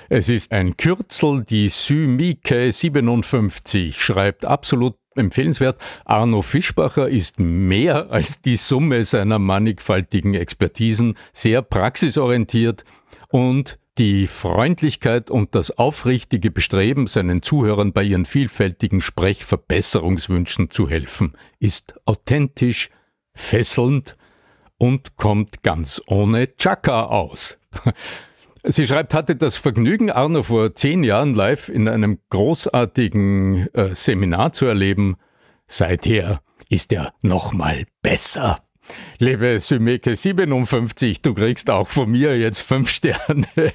Es 0.08 0.30
ist 0.30 0.52
ein 0.52 0.78
Kürzel, 0.78 1.44
die 1.44 1.68
Symike 1.70 2.72
57 2.72 4.00
schreibt 4.00 4.46
absolut 4.46 4.98
empfehlenswert. 5.16 5.82
Arno 6.06 6.44
Fischbacher 6.44 7.10
ist 7.10 7.40
mehr 7.40 8.12
als 8.12 8.44
die 8.44 8.56
Summe 8.56 9.04
seiner 9.04 9.40
mannigfaltigen 9.40 10.36
Expertisen, 10.36 11.18
sehr 11.34 11.64
praxisorientiert 11.64 12.84
und 13.30 13.80
die 14.00 14.28
Freundlichkeit 14.28 15.30
und 15.30 15.56
das 15.56 15.78
aufrichtige 15.78 16.52
Bestreben, 16.52 17.06
seinen 17.06 17.42
Zuhörern 17.42 17.92
bei 17.92 18.04
ihren 18.04 18.24
vielfältigen 18.24 19.02
Sprechverbesserungswünschen 19.02 20.70
zu 20.70 20.90
helfen, 20.90 21.34
ist 21.60 21.96
authentisch, 22.06 22.90
fesselnd 23.34 24.16
und 24.78 25.18
kommt 25.18 25.64
ganz 25.64 26.02
ohne 26.08 26.56
Chaka 26.56 27.08
aus. 27.08 27.60
Sie 28.64 28.88
schreibt, 28.88 29.14
hatte 29.14 29.36
das 29.36 29.58
Vergnügen, 29.58 30.10
Arno 30.10 30.44
vor 30.44 30.74
zehn 30.76 31.04
Jahren 31.04 31.36
live 31.36 31.68
in 31.68 31.90
einem 31.90 32.20
großartigen 32.30 33.68
äh, 33.74 33.94
Seminar 33.94 34.54
zu 34.54 34.66
erleben. 34.66 35.18
Seither 35.68 36.42
ist 36.70 36.94
er 36.94 37.14
nochmal 37.22 37.86
besser. 38.02 38.64
Liebe 39.20 39.60
Symeke 39.60 40.16
57, 40.16 41.22
du 41.22 41.34
kriegst 41.34 41.70
auch 41.70 41.88
von 41.88 42.10
mir 42.10 42.38
jetzt 42.38 42.62
fünf 42.62 42.90
Sterne 42.90 43.48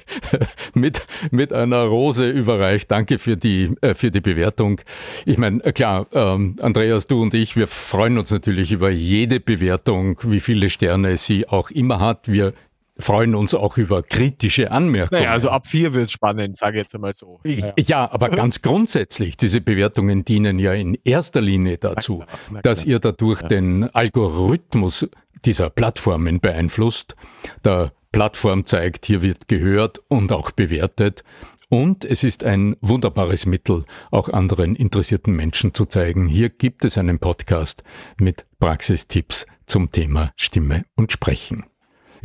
mit, 0.73 1.05
mit 1.31 1.53
einer 1.53 1.83
Rose 1.83 2.29
überreicht. 2.29 2.91
Danke 2.91 3.19
für 3.19 3.37
die, 3.37 3.75
äh, 3.81 3.93
für 3.93 4.11
die 4.11 4.21
Bewertung. 4.21 4.81
Ich 5.25 5.37
meine, 5.37 5.63
äh, 5.63 5.71
klar, 5.71 6.07
ähm, 6.13 6.55
Andreas, 6.61 7.07
du 7.07 7.21
und 7.21 7.33
ich, 7.33 7.55
wir 7.55 7.67
freuen 7.67 8.17
uns 8.17 8.31
natürlich 8.31 8.71
über 8.71 8.89
jede 8.89 9.39
Bewertung, 9.39 10.19
wie 10.23 10.39
viele 10.39 10.69
Sterne 10.69 11.17
sie 11.17 11.47
auch 11.47 11.69
immer 11.71 11.99
hat. 11.99 12.31
Wir 12.31 12.53
freuen 12.97 13.35
uns 13.35 13.53
auch 13.53 13.77
über 13.77 14.03
kritische 14.03 14.71
Anmerkungen. 14.71 15.21
Naja, 15.21 15.33
also 15.33 15.49
ab 15.49 15.67
vier 15.67 15.93
wird 15.93 16.11
spannend, 16.11 16.57
sage 16.57 16.77
ich 16.77 16.83
jetzt 16.83 16.95
einmal 16.95 17.13
so. 17.13 17.39
Ja. 17.43 17.73
ja, 17.77 18.11
aber 18.11 18.29
ganz 18.29 18.61
grundsätzlich, 18.61 19.37
diese 19.37 19.61
Bewertungen 19.61 20.23
dienen 20.23 20.59
ja 20.59 20.73
in 20.73 20.97
erster 21.03 21.41
Linie 21.41 21.77
dazu, 21.77 22.19
na 22.19 22.25
klar, 22.25 22.39
na 22.45 22.49
klar. 22.49 22.61
dass 22.61 22.85
ihr 22.85 22.99
dadurch 22.99 23.41
ja. 23.41 23.47
den 23.47 23.83
Algorithmus 23.93 25.09
dieser 25.45 25.69
Plattformen 25.69 26.39
beeinflusst. 26.39 27.15
Der 27.63 27.91
Plattform 28.11 28.65
zeigt, 28.65 29.05
hier 29.05 29.21
wird 29.21 29.47
gehört 29.47 29.99
und 30.07 30.31
auch 30.31 30.51
bewertet. 30.51 31.23
Und 31.67 32.05
es 32.05 32.23
ist 32.23 32.43
ein 32.43 32.77
wunderbares 32.79 33.45
Mittel, 33.45 33.85
auch 34.11 34.29
anderen 34.29 34.75
interessierten 34.75 35.35
Menschen 35.35 35.73
zu 35.73 35.85
zeigen. 35.85 36.27
Hier 36.27 36.49
gibt 36.49 36.85
es 36.85 36.97
einen 36.97 37.19
Podcast 37.19 37.83
mit 38.19 38.45
Praxistipps 38.59 39.47
zum 39.65 39.91
Thema 39.91 40.31
Stimme 40.37 40.85
und 40.95 41.11
Sprechen. 41.11 41.65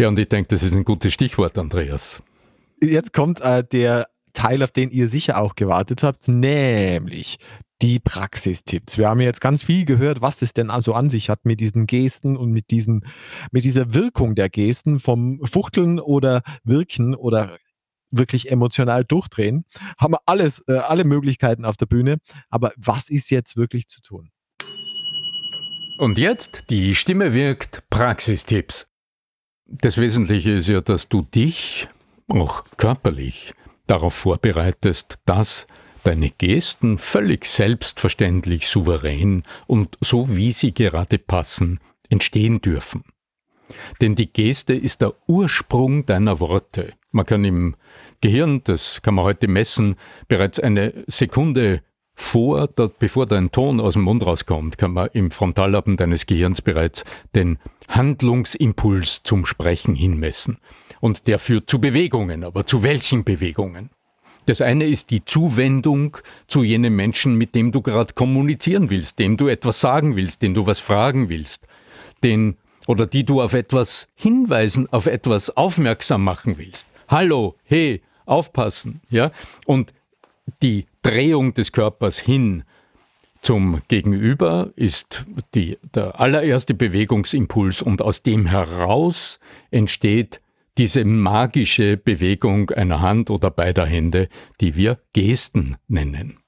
Ja, 0.01 0.09
und 0.09 0.19
ich 0.19 0.31
denke, 0.31 0.49
das 0.49 0.63
ist 0.63 0.73
ein 0.73 0.85
gutes 0.85 1.13
Stichwort, 1.13 1.59
Andreas. 1.59 2.23
Jetzt 2.83 3.13
kommt 3.13 3.43
äh, 3.43 3.63
der 3.63 4.09
Teil, 4.33 4.63
auf 4.63 4.71
den 4.71 4.91
ihr 4.91 5.09
sicher 5.09 5.37
auch 5.37 5.57
gewartet 5.57 6.03
habt, 6.03 6.27
nämlich 6.27 7.39
die 7.83 7.99
Praxistipps. 7.99 8.97
Wir 8.97 9.11
haben 9.11 9.21
jetzt 9.21 9.43
ganz 9.43 9.63
viel 9.63 9.85
gehört, 9.85 10.23
was 10.23 10.41
es 10.41 10.55
denn 10.55 10.71
also 10.71 10.95
an 10.95 11.11
sich 11.11 11.29
hat 11.29 11.45
mit 11.45 11.61
diesen 11.61 11.87
Gesten 11.87 12.39
und 12.39 12.51
mit, 12.51 12.71
diesen, 12.71 13.05
mit 13.53 13.67
dieser 13.67 13.93
Wirkung 13.93 14.35
der 14.35 14.49
Gesten 14.49 15.01
vom 15.01 15.39
Fuchteln 15.45 16.01
oder 16.01 16.41
Wirken 16.65 17.15
oder 17.15 17.59
wirklich 18.11 18.51
emotional 18.51 19.05
durchdrehen. 19.05 19.67
Haben 19.99 20.15
wir 20.15 20.21
alles, 20.25 20.65
äh, 20.67 20.79
alle 20.79 21.05
Möglichkeiten 21.05 21.67
auf 21.67 21.77
der 21.77 21.85
Bühne. 21.85 22.21
Aber 22.49 22.73
was 22.79 23.11
ist 23.11 23.31
jetzt 23.31 23.55
wirklich 23.55 23.87
zu 23.89 24.01
tun? 24.01 24.31
Und 25.99 26.17
jetzt 26.17 26.71
die 26.71 26.95
Stimme 26.95 27.35
wirkt 27.35 27.83
Praxistipps. 27.91 28.90
Das 29.73 29.99
Wesentliche 29.99 30.51
ist 30.51 30.69
ja, 30.69 30.81
dass 30.81 31.09
du 31.09 31.23
dich 31.23 31.89
auch 32.27 32.65
körperlich 32.77 33.55
darauf 33.87 34.15
vorbereitest, 34.15 35.21
dass 35.27 35.69
deine 36.03 36.31
Gesten 36.31 36.99
völlig 36.99 37.45
selbstverständlich, 37.47 38.67
souverän 38.67 39.45
und 39.69 39.97
so 40.01 40.35
wie 40.35 40.51
sie 40.51 40.75
gerade 40.75 41.19
passen, 41.19 41.79
entstehen 42.09 42.61
dürfen. 42.61 43.05
Denn 44.01 44.17
die 44.17 44.33
Geste 44.33 44.75
ist 44.75 45.03
der 45.03 45.15
Ursprung 45.29 46.05
deiner 46.05 46.41
Worte. 46.41 46.95
Man 47.13 47.27
kann 47.27 47.45
im 47.45 47.77
Gehirn, 48.21 48.63
das 48.65 49.03
kann 49.03 49.15
man 49.15 49.25
heute 49.25 49.47
messen, 49.47 49.95
bereits 50.27 50.59
eine 50.59 51.05
Sekunde 51.07 51.83
vor, 52.21 52.69
dort, 52.69 52.99
bevor 52.99 53.27
dein 53.27 53.51
Ton 53.51 53.81
aus 53.81 53.95
dem 53.95 54.03
Mund 54.03 54.25
rauskommt, 54.25 54.79
kann 54.79 54.93
man 54.93 55.09
im 55.13 55.31
Frontallappen 55.31 55.97
deines 55.97 56.27
Gehirns 56.27 56.61
bereits 56.61 57.05
den 57.35 57.59
Handlungsimpuls 57.89 59.23
zum 59.23 59.47
Sprechen 59.47 59.95
hinmessen. 59.95 60.59
Und 61.01 61.27
der 61.27 61.39
führt 61.39 61.69
zu 61.69 61.81
Bewegungen, 61.81 62.45
aber 62.45 62.67
zu 62.67 62.83
welchen 62.83 63.25
Bewegungen? 63.25 63.91
Das 64.47 64.61
eine 64.61 64.87
ist 64.87 65.11
die 65.11 65.25
Zuwendung 65.25 66.19
zu 66.47 66.63
jenem 66.63 66.95
Menschen, 66.95 67.37
mit 67.37 67.55
dem 67.55 67.73
du 67.73 67.81
gerade 67.81 68.13
kommunizieren 68.13 68.91
willst, 68.91 69.19
dem 69.19 69.37
du 69.37 69.49
etwas 69.49 69.81
sagen 69.81 70.15
willst, 70.15 70.43
den 70.43 70.55
du 70.55 70.67
was 70.67 70.79
fragen 70.79 71.31
willst, 71.31 71.67
den 72.23 72.57
oder 72.87 73.07
die 73.07 73.25
du 73.25 73.41
auf 73.41 73.55
etwas 73.55 74.09
hinweisen, 74.15 74.93
auf 74.93 75.07
etwas 75.07 75.57
aufmerksam 75.57 76.23
machen 76.23 76.59
willst. 76.59 76.87
Hallo, 77.09 77.57
hey, 77.65 78.03
aufpassen, 78.27 79.01
ja? 79.09 79.33
Und 79.65 79.95
die 80.63 80.87
Drehung 81.03 81.55
des 81.55 81.73
Körpers 81.73 82.19
hin 82.19 82.65
zum 83.41 83.81
Gegenüber 83.89 84.71
ist 84.77 85.25
die, 85.55 85.79
der 85.95 86.21
allererste 86.21 86.75
Bewegungsimpuls 86.75 87.81
und 87.81 88.03
aus 88.03 88.23
dem 88.23 88.47
heraus 88.47 89.41
entsteht 89.71 90.41
diese 90.77 91.05
magische 91.05 91.97
Bewegung 91.97 92.71
einer 92.71 93.01
Hand 93.01 93.31
oder 93.31 93.51
beider 93.51 93.87
Hände, 93.87 94.29
die 94.61 94.77
wir 94.77 95.01
Gesten 95.13 95.77
nennen. 95.89 96.39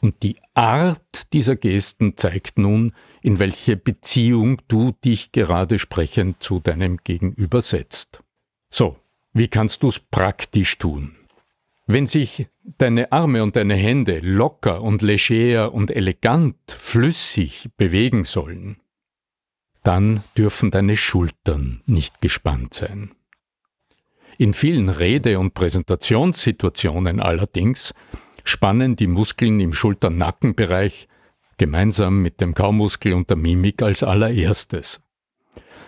Und 0.00 0.22
die 0.22 0.36
Art 0.54 1.32
dieser 1.32 1.56
Gesten 1.56 2.16
zeigt 2.16 2.58
nun, 2.58 2.92
in 3.22 3.38
welche 3.38 3.76
Beziehung 3.76 4.60
du 4.68 4.92
dich 5.04 5.32
gerade 5.32 5.78
sprechend 5.78 6.42
zu 6.42 6.60
deinem 6.60 6.98
Gegenüber 6.98 7.62
setzt. 7.62 8.22
So, 8.70 8.96
wie 9.32 9.48
kannst 9.48 9.82
du 9.82 9.88
es 9.88 9.98
praktisch 9.98 10.78
tun? 10.78 11.17
Wenn 11.90 12.06
sich 12.06 12.48
deine 12.76 13.12
Arme 13.12 13.42
und 13.42 13.56
deine 13.56 13.74
Hände 13.74 14.20
locker 14.20 14.82
und 14.82 15.00
leger 15.00 15.72
und 15.72 15.90
elegant, 15.90 16.56
flüssig 16.70 17.70
bewegen 17.78 18.24
sollen, 18.24 18.76
dann 19.84 20.22
dürfen 20.36 20.70
deine 20.70 20.98
Schultern 20.98 21.80
nicht 21.86 22.20
gespannt 22.20 22.74
sein. 22.74 23.12
In 24.36 24.52
vielen 24.52 24.90
Rede- 24.90 25.38
und 25.38 25.54
Präsentationssituationen 25.54 27.20
allerdings 27.20 27.94
spannen 28.44 28.94
die 28.94 29.06
Muskeln 29.06 29.58
im 29.58 29.72
Schulter-Nackenbereich 29.72 31.08
gemeinsam 31.56 32.20
mit 32.20 32.42
dem 32.42 32.52
Kaumuskel 32.52 33.14
und 33.14 33.30
der 33.30 33.38
Mimik 33.38 33.80
als 33.80 34.02
allererstes. 34.02 35.02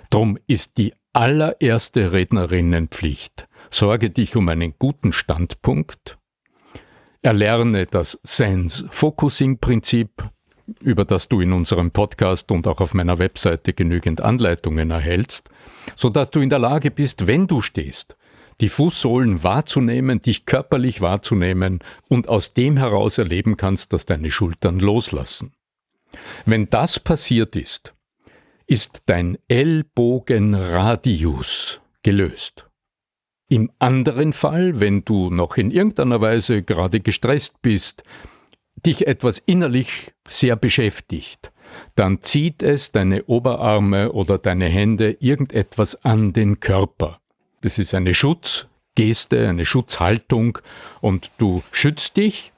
Drum 0.08 0.38
ist 0.46 0.78
die 0.78 0.94
allererste 1.12 2.12
Rednerinnenpflicht, 2.12 3.48
sorge 3.70 4.10
dich 4.10 4.36
um 4.36 4.48
einen 4.48 4.74
guten 4.78 5.12
Standpunkt, 5.12 6.18
erlerne 7.22 7.86
das 7.86 8.20
Sense-Focusing-Prinzip, 8.22 10.10
über 10.80 11.04
das 11.04 11.28
du 11.28 11.40
in 11.40 11.52
unserem 11.52 11.90
Podcast 11.90 12.52
und 12.52 12.66
auch 12.66 12.80
auf 12.80 12.94
meiner 12.94 13.18
Webseite 13.18 13.72
genügend 13.72 14.20
Anleitungen 14.20 14.90
erhältst, 14.90 15.50
so 15.96 16.08
dass 16.08 16.30
du 16.30 16.40
in 16.40 16.48
der 16.48 16.58
Lage 16.58 16.90
bist, 16.90 17.26
wenn 17.26 17.46
du 17.46 17.60
stehst, 17.60 18.16
die 18.60 18.68
Fußsohlen 18.68 19.42
wahrzunehmen, 19.42 20.20
dich 20.20 20.46
körperlich 20.46 21.00
wahrzunehmen 21.00 21.80
und 22.08 22.28
aus 22.28 22.54
dem 22.54 22.76
heraus 22.76 23.18
erleben 23.18 23.56
kannst, 23.56 23.92
dass 23.92 24.06
deine 24.06 24.30
Schultern 24.30 24.78
loslassen. 24.78 25.52
Wenn 26.44 26.70
das 26.70 27.00
passiert 27.00 27.56
ist, 27.56 27.94
ist 28.66 29.02
dein 29.06 29.38
Ellbogenradius 29.48 31.80
gelöst. 32.02 32.69
Im 33.50 33.70
anderen 33.78 34.32
Fall, 34.32 34.80
wenn 34.80 35.04
du 35.04 35.28
noch 35.28 35.58
in 35.58 35.70
irgendeiner 35.70 36.22
Weise 36.22 36.62
gerade 36.62 37.00
gestresst 37.00 37.60
bist, 37.60 38.02
dich 38.86 39.06
etwas 39.06 39.38
innerlich 39.38 40.14
sehr 40.26 40.56
beschäftigt, 40.56 41.52
dann 41.96 42.22
zieht 42.22 42.62
es 42.62 42.92
deine 42.92 43.24
Oberarme 43.24 44.12
oder 44.12 44.38
deine 44.38 44.66
Hände 44.66 45.18
irgendetwas 45.20 46.02
an 46.04 46.32
den 46.32 46.60
Körper. 46.60 47.20
Das 47.60 47.78
ist 47.78 47.92
eine 47.92 48.14
Schutz, 48.14 48.70
Schutzgeste, 49.00 49.48
eine 49.48 49.64
Schutzhaltung 49.64 50.58
und 51.00 51.30
du 51.38 51.62
schützt 51.72 52.16
dich 52.16 52.52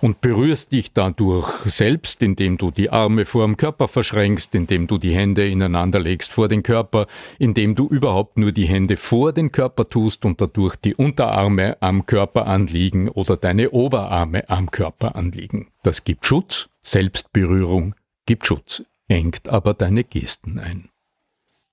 und 0.00 0.20
berührst 0.20 0.72
dich 0.72 0.92
dadurch 0.92 1.48
selbst, 1.64 2.22
indem 2.22 2.58
du 2.58 2.70
die 2.70 2.90
Arme 2.90 3.24
vor 3.24 3.44
dem 3.44 3.56
Körper 3.56 3.88
verschränkst, 3.88 4.54
indem 4.54 4.86
du 4.86 4.98
die 4.98 5.14
Hände 5.14 5.48
ineinander 5.48 5.98
legst 5.98 6.32
vor 6.32 6.48
den 6.48 6.62
Körper, 6.62 7.06
indem 7.38 7.74
du 7.74 7.88
überhaupt 7.88 8.38
nur 8.38 8.52
die 8.52 8.66
Hände 8.66 8.96
vor 8.96 9.32
den 9.32 9.52
Körper 9.52 9.88
tust 9.88 10.24
und 10.24 10.40
dadurch 10.40 10.76
die 10.76 10.94
Unterarme 10.94 11.76
am 11.80 12.06
Körper 12.06 12.46
anliegen 12.46 13.08
oder 13.08 13.36
deine 13.36 13.70
Oberarme 13.70 14.48
am 14.48 14.70
Körper 14.70 15.16
anliegen. 15.16 15.68
Das 15.82 16.04
gibt 16.04 16.26
Schutz, 16.26 16.68
Selbstberührung 16.82 17.94
gibt 18.26 18.46
Schutz, 18.46 18.82
engt 19.08 19.48
aber 19.48 19.74
deine 19.74 20.04
Gesten 20.04 20.58
ein. 20.58 20.88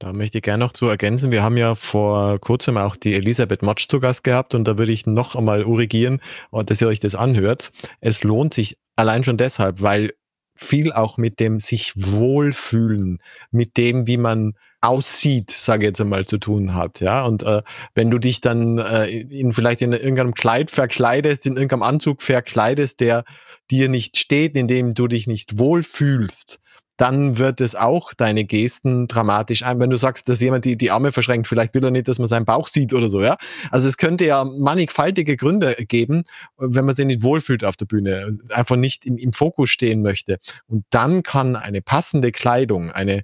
Da 0.04 0.12
möchte 0.12 0.40
ich 0.40 0.42
gerne 0.42 0.66
noch 0.66 0.74
zu 0.74 0.88
ergänzen. 0.88 1.32
Wir 1.32 1.44
haben 1.44 1.56
ja 1.56 1.76
vor 1.76 2.38
kurzem 2.42 2.76
auch 2.76 2.98
die 2.98 3.14
Elisabeth 3.14 3.62
Matsch 3.62 3.88
zu 3.88 4.02
Gast 4.02 4.26
gehabt 4.26 4.54
und 4.54 4.66
da 4.66 4.78
würde 4.78 4.92
ich 4.92 5.06
noch 5.06 5.34
einmal 5.34 5.64
urgieren, 5.64 6.20
dass 6.52 6.82
ihr 6.82 6.90
euch 6.90 7.00
das 7.00 7.16
anhört. 7.16 7.72
Es 8.02 8.22
lohnt 8.26 8.54
sich 8.54 8.78
allein 8.98 9.24
schon 9.24 9.38
deshalb, 9.38 9.82
weil 9.82 10.12
viel 10.56 10.92
auch 10.92 11.18
mit 11.18 11.40
dem 11.40 11.62
sich 11.62 11.94
wohlfühlen, 11.96 13.20
mit 13.50 13.78
dem, 13.78 14.06
wie 14.06 14.18
man 14.18 14.56
aussieht, 14.82 15.52
sage 15.52 15.84
ich 15.84 15.92
jetzt 15.92 16.02
einmal, 16.02 16.26
zu 16.26 16.38
tun 16.38 16.74
hat. 16.74 17.00
Ja, 17.00 17.24
und 17.24 17.44
äh, 17.44 17.62
wenn 17.96 18.12
du 18.12 18.20
dich 18.20 18.42
dann 18.42 18.80
äh, 18.80 19.08
in 19.08 19.54
vielleicht 19.54 19.82
in 19.82 19.94
irgendeinem 19.94 20.34
Kleid 20.34 20.70
verkleidest, 20.70 21.46
in 21.46 21.56
irgendeinem 21.56 21.84
Anzug 21.84 22.22
verkleidest, 22.22 23.00
der 23.00 23.24
dir 23.72 23.88
nicht 23.88 24.18
steht, 24.18 24.58
in 24.58 24.68
dem 24.68 24.96
du 24.96 25.08
dich 25.08 25.28
nicht 25.28 25.60
wohlfühlst, 25.60 26.60
dann 26.98 27.38
wird 27.38 27.62
es 27.62 27.76
auch 27.76 28.14
deine 28.14 28.46
Gesten 28.46 29.08
dramatisch 29.08 29.64
ein. 29.64 29.80
Wenn 29.80 29.90
du 29.90 29.98
sagst, 29.98 30.30
dass 30.30 30.42
jemand 30.42 30.66
die, 30.66 30.78
die 30.78 30.92
Arme 30.92 31.12
verschränkt, 31.12 31.48
vielleicht 31.48 31.74
will 31.74 31.84
er 31.84 31.92
nicht, 31.92 32.08
dass 32.08 32.20
man 32.20 32.28
seinen 32.28 32.46
Bauch 32.46 32.68
sieht 32.68 32.94
oder 32.94 33.10
so, 33.10 33.22
ja. 33.22 33.38
Also 33.72 33.88
es 33.88 33.98
könnte 33.98 34.26
ja 34.26 34.44
mannigfaltige 34.44 35.36
Gründe 35.36 35.76
geben, 35.88 36.24
wenn 36.58 36.86
man 36.86 36.96
sich 36.96 37.06
nicht 37.06 37.24
wohlfühlt 37.24 37.64
auf 37.64 37.76
der 37.76 37.86
Bühne, 37.86 38.32
einfach 38.50 38.76
nicht 38.76 39.06
im, 39.06 39.18
im 39.18 39.34
Fokus 39.34 39.70
stehen 39.70 40.02
möchte. 40.02 40.38
Und 40.68 40.86
dann 40.90 41.24
kann 41.24 41.56
eine 41.56 41.82
passende 41.82 42.32
Kleidung, 42.32 42.92
eine 42.92 43.24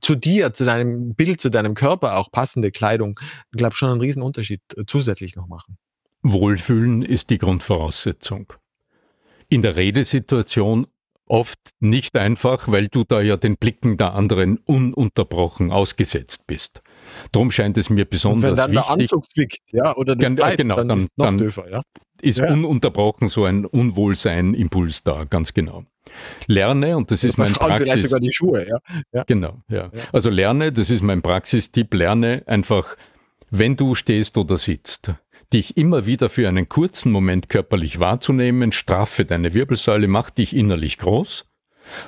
zu 0.00 0.14
dir, 0.14 0.52
zu 0.52 0.64
deinem 0.64 1.14
Bild, 1.14 1.40
zu 1.40 1.50
deinem 1.50 1.74
Körper 1.74 2.16
auch 2.16 2.30
passende 2.30 2.70
Kleidung, 2.70 3.18
glaube 3.52 3.76
schon 3.76 3.90
einen 3.90 4.00
riesen 4.00 4.22
Unterschied 4.22 4.60
äh, 4.76 4.84
zusätzlich 4.86 5.36
noch 5.36 5.48
machen. 5.48 5.76
Wohlfühlen 6.22 7.02
ist 7.02 7.30
die 7.30 7.38
Grundvoraussetzung. 7.38 8.52
In 9.48 9.62
der 9.62 9.76
Redesituation 9.76 10.86
oft 11.32 11.58
nicht 11.80 12.18
einfach, 12.18 12.70
weil 12.70 12.88
du 12.88 13.04
da 13.04 13.22
ja 13.22 13.38
den 13.38 13.56
Blicken 13.56 13.96
der 13.96 14.14
anderen 14.14 14.58
ununterbrochen 14.66 15.72
ausgesetzt 15.72 16.46
bist. 16.46 16.82
Darum 17.32 17.50
scheint 17.50 17.78
es 17.78 17.88
mir 17.88 18.04
besonders 18.04 18.58
wichtig. 18.58 18.68
wenn 18.68 18.74
dann 18.74 18.98
wichtig. 18.98 19.08
Der 19.08 19.16
Anzug 19.16 19.30
zwickt, 19.30 19.60
ja, 19.72 19.96
oder 19.96 20.14
das 20.14 20.34
Kleid, 20.34 20.58
genau, 20.58 20.76
dann, 20.76 20.88
dann, 20.88 20.98
ist, 20.98 21.08
dann 21.16 21.38
döfer, 21.38 21.70
ja? 21.70 21.80
ist 22.20 22.38
ja. 22.38 22.52
ununterbrochen 22.52 23.28
so 23.28 23.46
ein 23.46 23.64
Unwohlsein-Impuls 23.64 25.04
da, 25.04 25.24
ganz 25.24 25.54
genau. 25.54 25.84
Lerne, 26.46 26.98
und 26.98 27.10
das 27.10 27.24
ist 27.24 27.38
mein 27.38 27.54
Praxis. 27.54 27.90
Vielleicht 27.90 28.08
sogar 28.08 28.20
die 28.20 28.32
Schuhe, 28.32 28.68
ja. 28.68 28.78
ja. 29.12 29.24
Genau, 29.26 29.62
ja. 29.68 29.90
ja. 29.92 30.02
Also 30.12 30.28
lerne, 30.28 30.70
das 30.70 30.90
ist 30.90 31.02
mein 31.02 31.22
Praxistipp, 31.22 31.94
lerne 31.94 32.42
einfach, 32.44 32.96
wenn 33.50 33.76
du 33.76 33.94
stehst 33.94 34.36
oder 34.36 34.58
sitzt, 34.58 35.14
dich 35.52 35.76
immer 35.76 36.06
wieder 36.06 36.28
für 36.28 36.48
einen 36.48 36.68
kurzen 36.68 37.12
Moment 37.12 37.48
körperlich 37.48 38.00
wahrzunehmen, 38.00 38.72
straffe 38.72 39.24
deine 39.24 39.54
Wirbelsäule, 39.54 40.08
mach 40.08 40.30
dich 40.30 40.56
innerlich 40.56 40.98
groß. 40.98 41.46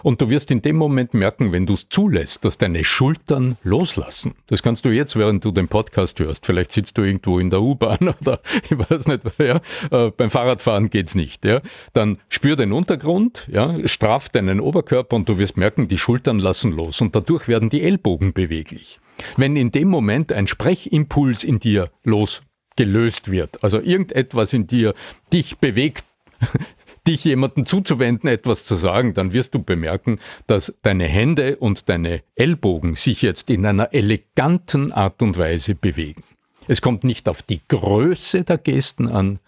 Und 0.03 0.21
du 0.21 0.31
wirst 0.31 0.51
in 0.51 0.63
dem 0.63 0.77
Moment 0.77 1.15
merken, 1.15 1.53
wenn 1.53 1.67
du 1.67 1.75
es 1.75 1.89
zulässt, 1.89 2.45
dass 2.45 2.59
deine 2.59 2.85
Schultern 2.85 3.57
loslassen. 3.63 4.35
Das 4.47 4.63
kannst 4.63 4.85
du 4.85 4.91
jetzt, 4.91 5.17
während 5.17 5.45
du 5.45 5.51
den 5.51 5.69
Podcast 5.69 6.21
hörst. 6.21 6.47
Vielleicht 6.47 6.73
sitzt 6.73 6.97
du 6.99 7.03
irgendwo 7.03 7.39
in 7.39 7.51
der 7.51 7.61
U-Bahn 7.61 8.15
oder 8.21 8.41
ich 8.71 8.79
weiß 8.79 9.09
nicht, 9.09 9.23
ja, 9.39 9.61
äh, 9.91 10.11
beim 10.11 10.31
Fahrradfahren 10.31 10.91
geht's 10.91 11.15
nicht. 11.15 11.45
Ja. 11.45 11.61
Dann 11.93 12.19
spür 12.29 12.57
den 12.57 12.73
Untergrund, 12.73 13.49
ja, 13.51 13.77
straff 13.87 14.29
deinen 14.29 14.61
Oberkörper 14.61 15.17
und 15.17 15.29
du 15.29 15.39
wirst 15.39 15.57
merken, 15.57 15.89
die 15.89 15.99
Schultern 15.99 16.39
lassen 16.39 16.73
los 16.73 17.01
und 17.01 17.15
dadurch 17.15 17.49
werden 17.49 17.69
die 17.69 17.83
Ellbogen 17.83 18.33
beweglich. 18.33 19.01
Wenn 19.37 19.57
in 19.57 19.71
dem 19.71 19.89
Moment 19.89 20.33
ein 20.33 20.47
Sprechimpuls 20.47 21.45
in 21.45 21.61
dir 21.61 21.91
los 22.03 22.43
gelöst 22.77 23.31
wird. 23.31 23.63
Also 23.63 23.81
irgendetwas 23.81 24.53
in 24.53 24.67
dir 24.67 24.95
dich 25.33 25.59
bewegt, 25.59 26.05
dich 27.07 27.25
jemandem 27.25 27.67
zuzuwenden, 27.67 28.29
etwas 28.29 28.65
zu 28.65 28.75
sagen, 28.75 29.15
dann 29.15 29.33
wirst 29.33 29.55
du 29.55 29.63
bemerken, 29.63 30.19
dass 30.47 30.79
deine 30.83 31.07
Hände 31.07 31.57
und 31.57 31.89
deine 31.89 32.23
Ellbogen 32.35 32.97
sich 32.97 33.23
jetzt 33.23 33.51
in 33.51 33.67
einer 33.67 33.93
eleganten 33.93 34.93
Art 34.93 35.23
und 35.23 35.37
Weise 35.37 35.75
bewegen. 35.75 36.25
Es 36.67 36.81
kommt 36.81 37.05
nicht 37.05 37.29
auf 37.29 37.43
die 37.43 37.61
Größe 37.69 38.45
der 38.45 38.59
Gesten 38.59 39.09
an, 39.09 39.39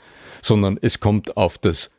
sondern 0.43 0.79
es 0.81 1.01
kommt 1.01 1.37
auf 1.37 1.57
das 1.57 1.91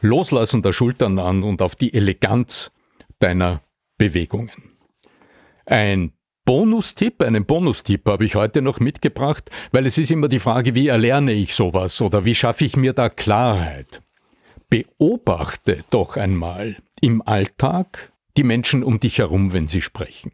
Loslassen 0.00 0.62
der 0.62 0.72
Schultern 0.72 1.18
an 1.18 1.42
und 1.42 1.60
auf 1.60 1.74
die 1.74 1.92
Eleganz 1.92 2.72
deiner 3.18 3.62
Bewegungen. 3.98 4.50
Ein 5.66 6.12
Bonustipp, 6.44 7.22
einen 7.22 7.46
Bonustipp 7.46 8.06
habe 8.06 8.26
ich 8.26 8.34
heute 8.34 8.60
noch 8.60 8.78
mitgebracht, 8.78 9.50
weil 9.72 9.86
es 9.86 9.96
ist 9.96 10.10
immer 10.10 10.28
die 10.28 10.38
Frage, 10.38 10.74
wie 10.74 10.88
erlerne 10.88 11.32
ich 11.32 11.54
sowas 11.54 12.02
oder 12.02 12.26
wie 12.26 12.34
schaffe 12.34 12.66
ich 12.66 12.76
mir 12.76 12.92
da 12.92 13.08
Klarheit? 13.08 14.02
Beobachte 14.68 15.84
doch 15.88 16.16
einmal 16.16 16.76
im 17.00 17.22
Alltag 17.22 18.12
die 18.36 18.42
Menschen 18.42 18.82
um 18.82 19.00
dich 19.00 19.18
herum, 19.18 19.54
wenn 19.54 19.68
sie 19.68 19.80
sprechen. 19.80 20.32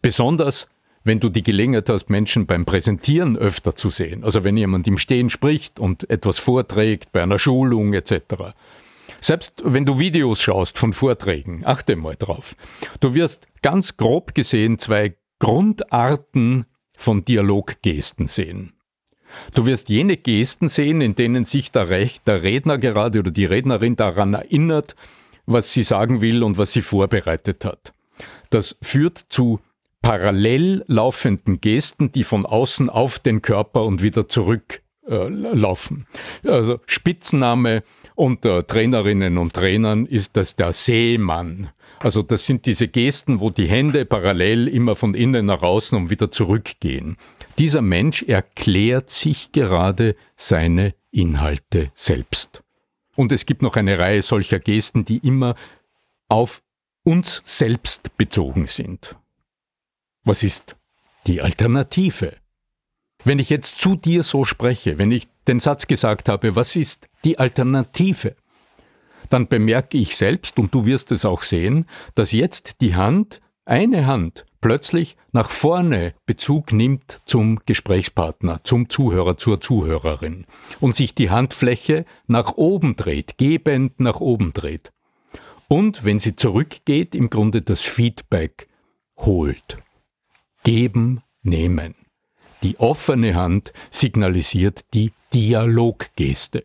Besonders 0.00 0.68
wenn 1.04 1.20
du 1.20 1.30
die 1.30 1.42
Gelegenheit 1.42 1.88
hast, 1.88 2.10
Menschen 2.10 2.46
beim 2.46 2.66
Präsentieren 2.66 3.36
öfter 3.36 3.74
zu 3.74 3.88
sehen, 3.88 4.24
also 4.24 4.44
wenn 4.44 4.56
jemand 4.56 4.86
im 4.86 4.98
Stehen 4.98 5.30
spricht 5.30 5.80
und 5.80 6.08
etwas 6.10 6.38
vorträgt 6.38 7.12
bei 7.12 7.22
einer 7.22 7.38
Schulung 7.38 7.94
etc. 7.94 8.54
Selbst 9.20 9.62
wenn 9.64 9.84
du 9.84 9.98
Videos 9.98 10.40
schaust 10.40 10.78
von 10.78 10.92
Vorträgen, 10.92 11.62
achte 11.64 11.96
mal 11.96 12.16
drauf. 12.16 12.54
Du 13.00 13.14
wirst 13.14 13.48
ganz 13.62 13.96
grob 13.96 14.34
gesehen 14.34 14.78
zwei 14.78 15.16
Grundarten 15.38 16.66
von 16.96 17.24
Dialoggesten 17.24 18.26
sehen. 18.26 18.72
Du 19.54 19.66
wirst 19.66 19.88
jene 19.88 20.16
Gesten 20.16 20.68
sehen, 20.68 21.00
in 21.00 21.14
denen 21.14 21.44
sich 21.44 21.70
der, 21.70 21.88
Rech 21.88 22.20
der 22.22 22.42
Redner 22.42 22.78
gerade 22.78 23.18
oder 23.18 23.30
die 23.30 23.44
Rednerin 23.44 23.96
daran 23.96 24.34
erinnert, 24.34 24.96
was 25.46 25.72
sie 25.72 25.82
sagen 25.82 26.20
will 26.20 26.42
und 26.42 26.58
was 26.58 26.72
sie 26.72 26.82
vorbereitet 26.82 27.64
hat. 27.64 27.92
Das 28.50 28.78
führt 28.82 29.18
zu 29.28 29.60
parallel 30.00 30.84
laufenden 30.86 31.60
Gesten, 31.60 32.12
die 32.12 32.24
von 32.24 32.46
außen 32.46 32.88
auf 32.88 33.18
den 33.18 33.42
Körper 33.42 33.84
und 33.84 34.02
wieder 34.02 34.28
zurück 34.28 34.82
äh, 35.08 35.28
laufen. 35.28 36.06
Also 36.44 36.80
Spitzname 36.86 37.82
unter 38.14 38.66
Trainerinnen 38.66 39.38
und 39.38 39.54
Trainern 39.54 40.06
ist 40.06 40.36
das 40.36 40.56
der 40.56 40.72
Seemann. 40.72 41.70
Also 42.00 42.22
das 42.22 42.46
sind 42.46 42.66
diese 42.66 42.88
Gesten, 42.88 43.40
wo 43.40 43.50
die 43.50 43.66
Hände 43.66 44.04
parallel 44.04 44.68
immer 44.68 44.94
von 44.94 45.14
innen 45.14 45.46
nach 45.46 45.62
außen 45.62 45.98
und 45.98 46.10
wieder 46.10 46.30
zurückgehen. 46.30 47.16
Dieser 47.58 47.82
Mensch 47.82 48.22
erklärt 48.22 49.10
sich 49.10 49.50
gerade 49.52 50.14
seine 50.36 50.94
Inhalte 51.10 51.90
selbst. 51.94 52.62
Und 53.16 53.32
es 53.32 53.46
gibt 53.46 53.62
noch 53.62 53.74
eine 53.76 53.98
Reihe 53.98 54.22
solcher 54.22 54.60
Gesten, 54.60 55.04
die 55.04 55.18
immer 55.18 55.56
auf 56.28 56.62
uns 57.02 57.42
selbst 57.44 58.16
bezogen 58.16 58.66
sind. 58.66 59.16
Was 60.22 60.42
ist 60.42 60.76
die 61.26 61.40
Alternative? 61.40 62.36
Wenn 63.28 63.38
ich 63.38 63.50
jetzt 63.50 63.78
zu 63.78 63.94
dir 63.94 64.22
so 64.22 64.46
spreche, 64.46 64.96
wenn 64.96 65.12
ich 65.12 65.28
den 65.46 65.60
Satz 65.60 65.86
gesagt 65.86 66.30
habe, 66.30 66.56
was 66.56 66.76
ist 66.76 67.08
die 67.24 67.38
Alternative? 67.38 68.34
dann 69.28 69.48
bemerke 69.48 69.98
ich 69.98 70.16
selbst, 70.16 70.58
und 70.58 70.74
du 70.74 70.86
wirst 70.86 71.12
es 71.12 71.26
auch 71.26 71.42
sehen, 71.42 71.84
dass 72.14 72.32
jetzt 72.32 72.80
die 72.80 72.96
Hand, 72.96 73.42
eine 73.66 74.06
Hand, 74.06 74.46
plötzlich 74.62 75.18
nach 75.32 75.50
vorne 75.50 76.14
Bezug 76.24 76.72
nimmt 76.72 77.20
zum 77.26 77.60
Gesprächspartner, 77.66 78.62
zum 78.64 78.88
Zuhörer, 78.88 79.36
zur 79.36 79.60
Zuhörerin 79.60 80.46
und 80.80 80.96
sich 80.96 81.14
die 81.14 81.28
Handfläche 81.28 82.06
nach 82.28 82.54
oben 82.56 82.96
dreht, 82.96 83.36
gebend 83.36 84.00
nach 84.00 84.20
oben 84.20 84.54
dreht. 84.54 84.90
Und 85.68 86.06
wenn 86.06 86.18
sie 86.18 86.34
zurückgeht, 86.34 87.14
im 87.14 87.28
Grunde 87.28 87.60
das 87.60 87.82
Feedback 87.82 88.68
holt. 89.18 89.76
Geben, 90.64 91.20
nehmen. 91.42 91.97
Die 92.62 92.78
offene 92.78 93.34
Hand 93.34 93.72
signalisiert 93.90 94.84
die 94.94 95.12
Dialoggeste. 95.32 96.64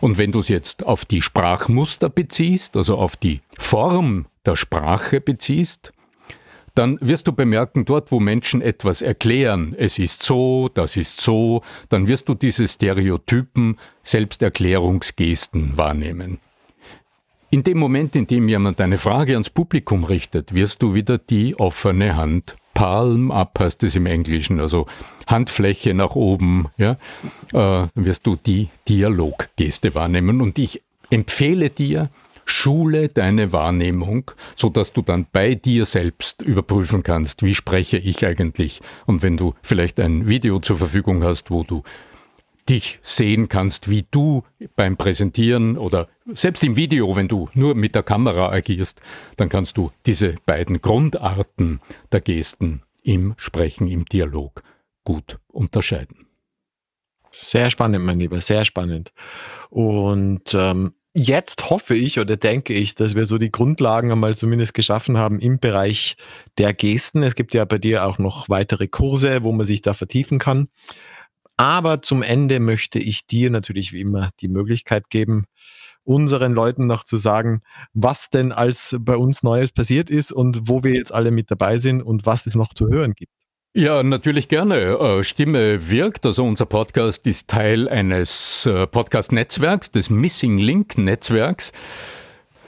Und 0.00 0.18
wenn 0.18 0.32
du 0.32 0.38
es 0.38 0.48
jetzt 0.48 0.86
auf 0.86 1.04
die 1.04 1.22
Sprachmuster 1.22 2.08
beziehst, 2.08 2.76
also 2.76 2.96
auf 2.96 3.16
die 3.16 3.40
Form 3.58 4.26
der 4.44 4.56
Sprache 4.56 5.20
beziehst, 5.20 5.92
dann 6.76 6.98
wirst 7.00 7.26
du 7.26 7.32
bemerken, 7.32 7.86
dort 7.86 8.12
wo 8.12 8.20
Menschen 8.20 8.60
etwas 8.60 9.00
erklären, 9.00 9.74
es 9.78 9.98
ist 9.98 10.22
so, 10.22 10.68
das 10.72 10.96
ist 10.96 11.20
so, 11.20 11.62
dann 11.88 12.06
wirst 12.06 12.28
du 12.28 12.34
diese 12.34 12.68
Stereotypen, 12.68 13.78
Selbsterklärungsgesten 14.02 15.76
wahrnehmen. 15.76 16.38
In 17.48 17.62
dem 17.62 17.78
Moment, 17.78 18.14
in 18.14 18.26
dem 18.26 18.48
jemand 18.48 18.80
eine 18.80 18.98
Frage 18.98 19.32
ans 19.32 19.48
Publikum 19.48 20.04
richtet, 20.04 20.52
wirst 20.52 20.82
du 20.82 20.92
wieder 20.92 21.16
die 21.16 21.58
offene 21.58 22.14
Hand 22.14 22.56
Palm 22.76 23.30
up 23.30 23.58
heißt 23.58 23.82
es 23.84 23.96
im 23.96 24.04
Englischen, 24.04 24.60
also 24.60 24.86
Handfläche 25.26 25.94
nach 25.94 26.14
oben, 26.14 26.68
ja, 26.76 26.98
äh, 27.54 27.88
wirst 27.94 28.26
du 28.26 28.36
die 28.36 28.68
Dialoggeste 28.86 29.94
wahrnehmen. 29.94 30.42
Und 30.42 30.58
ich 30.58 30.82
empfehle 31.08 31.70
dir, 31.70 32.10
schule 32.44 33.08
deine 33.08 33.50
Wahrnehmung, 33.52 34.30
so 34.56 34.68
dass 34.68 34.92
du 34.92 35.00
dann 35.00 35.26
bei 35.32 35.54
dir 35.54 35.86
selbst 35.86 36.42
überprüfen 36.42 37.02
kannst, 37.02 37.42
wie 37.42 37.54
spreche 37.54 37.96
ich 37.96 38.26
eigentlich. 38.26 38.82
Und 39.06 39.22
wenn 39.22 39.38
du 39.38 39.54
vielleicht 39.62 39.98
ein 39.98 40.28
Video 40.28 40.60
zur 40.60 40.76
Verfügung 40.76 41.24
hast, 41.24 41.50
wo 41.50 41.64
du 41.64 41.82
dich 42.68 42.98
sehen 43.02 43.48
kannst, 43.48 43.88
wie 43.88 44.06
du 44.10 44.42
beim 44.74 44.96
Präsentieren 44.96 45.78
oder 45.78 46.08
selbst 46.26 46.64
im 46.64 46.76
Video, 46.76 47.14
wenn 47.16 47.28
du 47.28 47.48
nur 47.54 47.74
mit 47.74 47.94
der 47.94 48.02
Kamera 48.02 48.50
agierst, 48.50 49.00
dann 49.36 49.48
kannst 49.48 49.76
du 49.76 49.92
diese 50.06 50.36
beiden 50.46 50.80
Grundarten 50.80 51.80
der 52.12 52.20
Gesten 52.20 52.82
im 53.02 53.34
Sprechen, 53.36 53.86
im 53.88 54.04
Dialog 54.04 54.62
gut 55.04 55.38
unterscheiden. 55.48 56.26
Sehr 57.30 57.70
spannend, 57.70 58.04
mein 58.04 58.18
Lieber, 58.18 58.40
sehr 58.40 58.64
spannend. 58.64 59.12
Und 59.70 60.54
ähm, 60.54 60.94
jetzt 61.14 61.70
hoffe 61.70 61.94
ich 61.94 62.18
oder 62.18 62.36
denke 62.36 62.72
ich, 62.72 62.94
dass 62.94 63.14
wir 63.14 63.26
so 63.26 63.38
die 63.38 63.50
Grundlagen 63.50 64.10
einmal 64.10 64.36
zumindest 64.36 64.74
geschaffen 64.74 65.18
haben 65.18 65.38
im 65.38 65.58
Bereich 65.58 66.16
der 66.58 66.72
Gesten. 66.72 67.22
Es 67.22 67.34
gibt 67.34 67.54
ja 67.54 67.64
bei 67.64 67.78
dir 67.78 68.04
auch 68.04 68.18
noch 68.18 68.48
weitere 68.48 68.88
Kurse, 68.88 69.44
wo 69.44 69.52
man 69.52 69.66
sich 69.66 69.82
da 69.82 69.94
vertiefen 69.94 70.38
kann. 70.38 70.68
Aber 71.56 72.02
zum 72.02 72.22
Ende 72.22 72.60
möchte 72.60 72.98
ich 72.98 73.26
dir 73.26 73.50
natürlich 73.50 73.92
wie 73.92 74.00
immer 74.00 74.30
die 74.40 74.48
Möglichkeit 74.48 75.08
geben, 75.08 75.46
unseren 76.04 76.52
Leuten 76.52 76.86
noch 76.86 77.04
zu 77.04 77.16
sagen, 77.16 77.60
was 77.94 78.30
denn 78.30 78.52
als 78.52 78.96
bei 79.00 79.16
uns 79.16 79.42
Neues 79.42 79.72
passiert 79.72 80.10
ist 80.10 80.32
und 80.32 80.68
wo 80.68 80.84
wir 80.84 80.94
jetzt 80.94 81.12
alle 81.12 81.30
mit 81.30 81.50
dabei 81.50 81.78
sind 81.78 82.02
und 82.02 82.26
was 82.26 82.46
es 82.46 82.54
noch 82.54 82.74
zu 82.74 82.88
hören 82.88 83.14
gibt. 83.14 83.32
Ja, 83.74 84.02
natürlich 84.02 84.48
gerne. 84.48 84.98
Äh, 84.98 85.22
Stimme 85.22 85.90
wirkt. 85.90 86.24
Also 86.24 86.44
unser 86.44 86.64
Podcast 86.64 87.26
ist 87.26 87.50
Teil 87.50 87.90
eines 87.90 88.64
äh, 88.64 88.86
Podcast-Netzwerks, 88.86 89.90
des 89.90 90.08
Missing 90.08 90.56
Link-Netzwerks. 90.56 91.72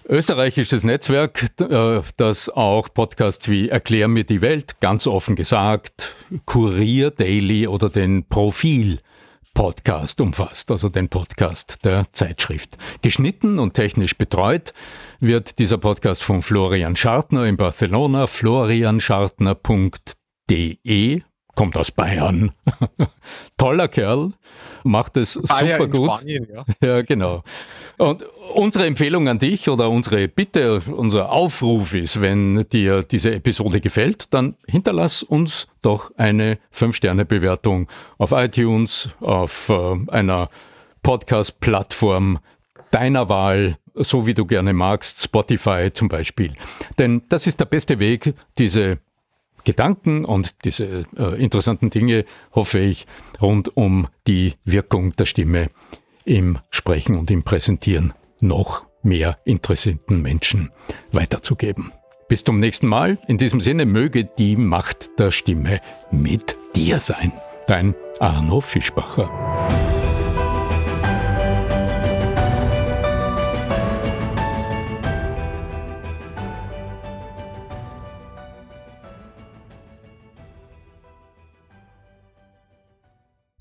Österreichisches 0.09 0.85
Netzwerk, 0.85 1.61
äh, 1.61 2.01
das 2.17 2.49
auch 2.49 2.89
Podcasts 2.93 3.49
wie 3.49 3.69
Erklär 3.69 4.09
mir 4.09 4.25
die 4.25 4.41
Welt, 4.41 4.81
ganz 4.81 5.07
offen 5.07 5.37
gesagt, 5.37 6.15
Kurier 6.47 7.11
Daily 7.11 7.67
oder 7.67 7.91
den 7.91 8.27
Profil 8.27 9.01
Podcast 9.53 10.21
umfasst, 10.23 10.71
also 10.71 10.89
den 10.89 11.11
Podcast 11.11 11.85
der 11.85 12.07
Zeitschrift. 12.13 12.79
Geschnitten 13.03 13.59
und 13.59 13.75
technisch 13.75 14.17
betreut 14.17 14.73
wird 15.21 15.59
dieser 15.59 15.77
Podcast 15.77 16.23
von 16.23 16.41
Florian 16.41 16.97
Schartner 16.97 17.45
in 17.45 17.59
Barcelona, 17.59 18.27
florianschartner.de 18.27 20.19
De, 20.51 21.23
kommt 21.59 21.77
aus 21.77 21.91
Bayern. 21.91 22.53
Toller 23.59 23.89
Kerl, 23.89 24.31
macht 24.85 25.17
es 25.17 25.33
super 25.33 25.89
gut. 25.89 26.15
Spanien, 26.15 26.47
ja. 26.55 26.65
ja, 26.89 27.03
genau. 27.03 27.43
Und 27.97 28.25
unsere 28.55 28.87
Empfehlung 28.87 29.27
an 29.27 29.41
dich 29.41 29.69
oder 29.69 29.91
unsere 29.91 30.29
Bitte, 30.29 30.81
unser 30.87 31.33
Aufruf 31.33 31.95
ist, 31.95 32.21
wenn 32.21 32.65
dir 32.69 33.03
diese 33.03 33.35
Episode 33.35 33.81
gefällt, 33.81 34.33
dann 34.33 34.55
hinterlass 34.69 35.25
uns 35.25 35.67
doch 35.83 36.13
eine 36.17 36.59
5-Sterne-Bewertung 36.73 37.89
auf 38.19 38.31
iTunes, 38.31 39.09
auf 39.21 39.69
äh, 39.69 39.97
einer 40.13 40.51
Podcast-Plattform 41.03 42.39
deiner 42.93 43.29
Wahl, 43.29 43.79
so 43.95 44.29
wie 44.29 44.35
du 44.35 44.47
gerne 44.47 44.75
magst, 44.75 45.21
Spotify 45.25 45.91
zum 45.93 46.07
Beispiel. 46.07 46.53
Denn 47.01 47.23
das 47.29 47.49
ist 47.49 47.59
der 47.59 47.65
beste 47.65 47.99
Weg, 47.99 48.35
diese 48.59 49.01
Gedanken 49.69 50.25
und 50.25 50.65
diese 50.65 51.05
äh, 51.19 51.39
interessanten 51.39 51.91
Dinge, 51.91 52.25
hoffe 52.53 52.79
ich, 52.79 53.07
rund 53.43 53.77
um 53.77 54.09
die 54.27 54.55
Wirkung 54.65 55.15
der 55.17 55.27
Stimme 55.27 55.69
im 56.25 56.59
Sprechen 56.71 57.19
und 57.19 57.31
im 57.31 57.43
Präsentieren 57.43 58.15
noch 58.41 58.87
mehr 59.03 59.37
interessierten 59.45 60.23
Menschen 60.23 60.71
weiterzugeben. 61.13 61.93
Bis 62.29 62.45
zum 62.45 62.61
nächsten 62.61 62.87
Mal. 62.87 63.19
In 63.29 63.37
diesem 63.37 63.61
Sinne 63.61 63.85
möge 63.85 64.25
die 64.25 64.57
Macht 64.57 65.19
der 65.19 65.31
Stimme 65.31 65.83
mit 66.11 66.57
dir 66.75 66.99
sein. 66.99 67.33
Dein 67.67 67.95
Arno 68.21 68.63
Fischbacher. 68.63 69.48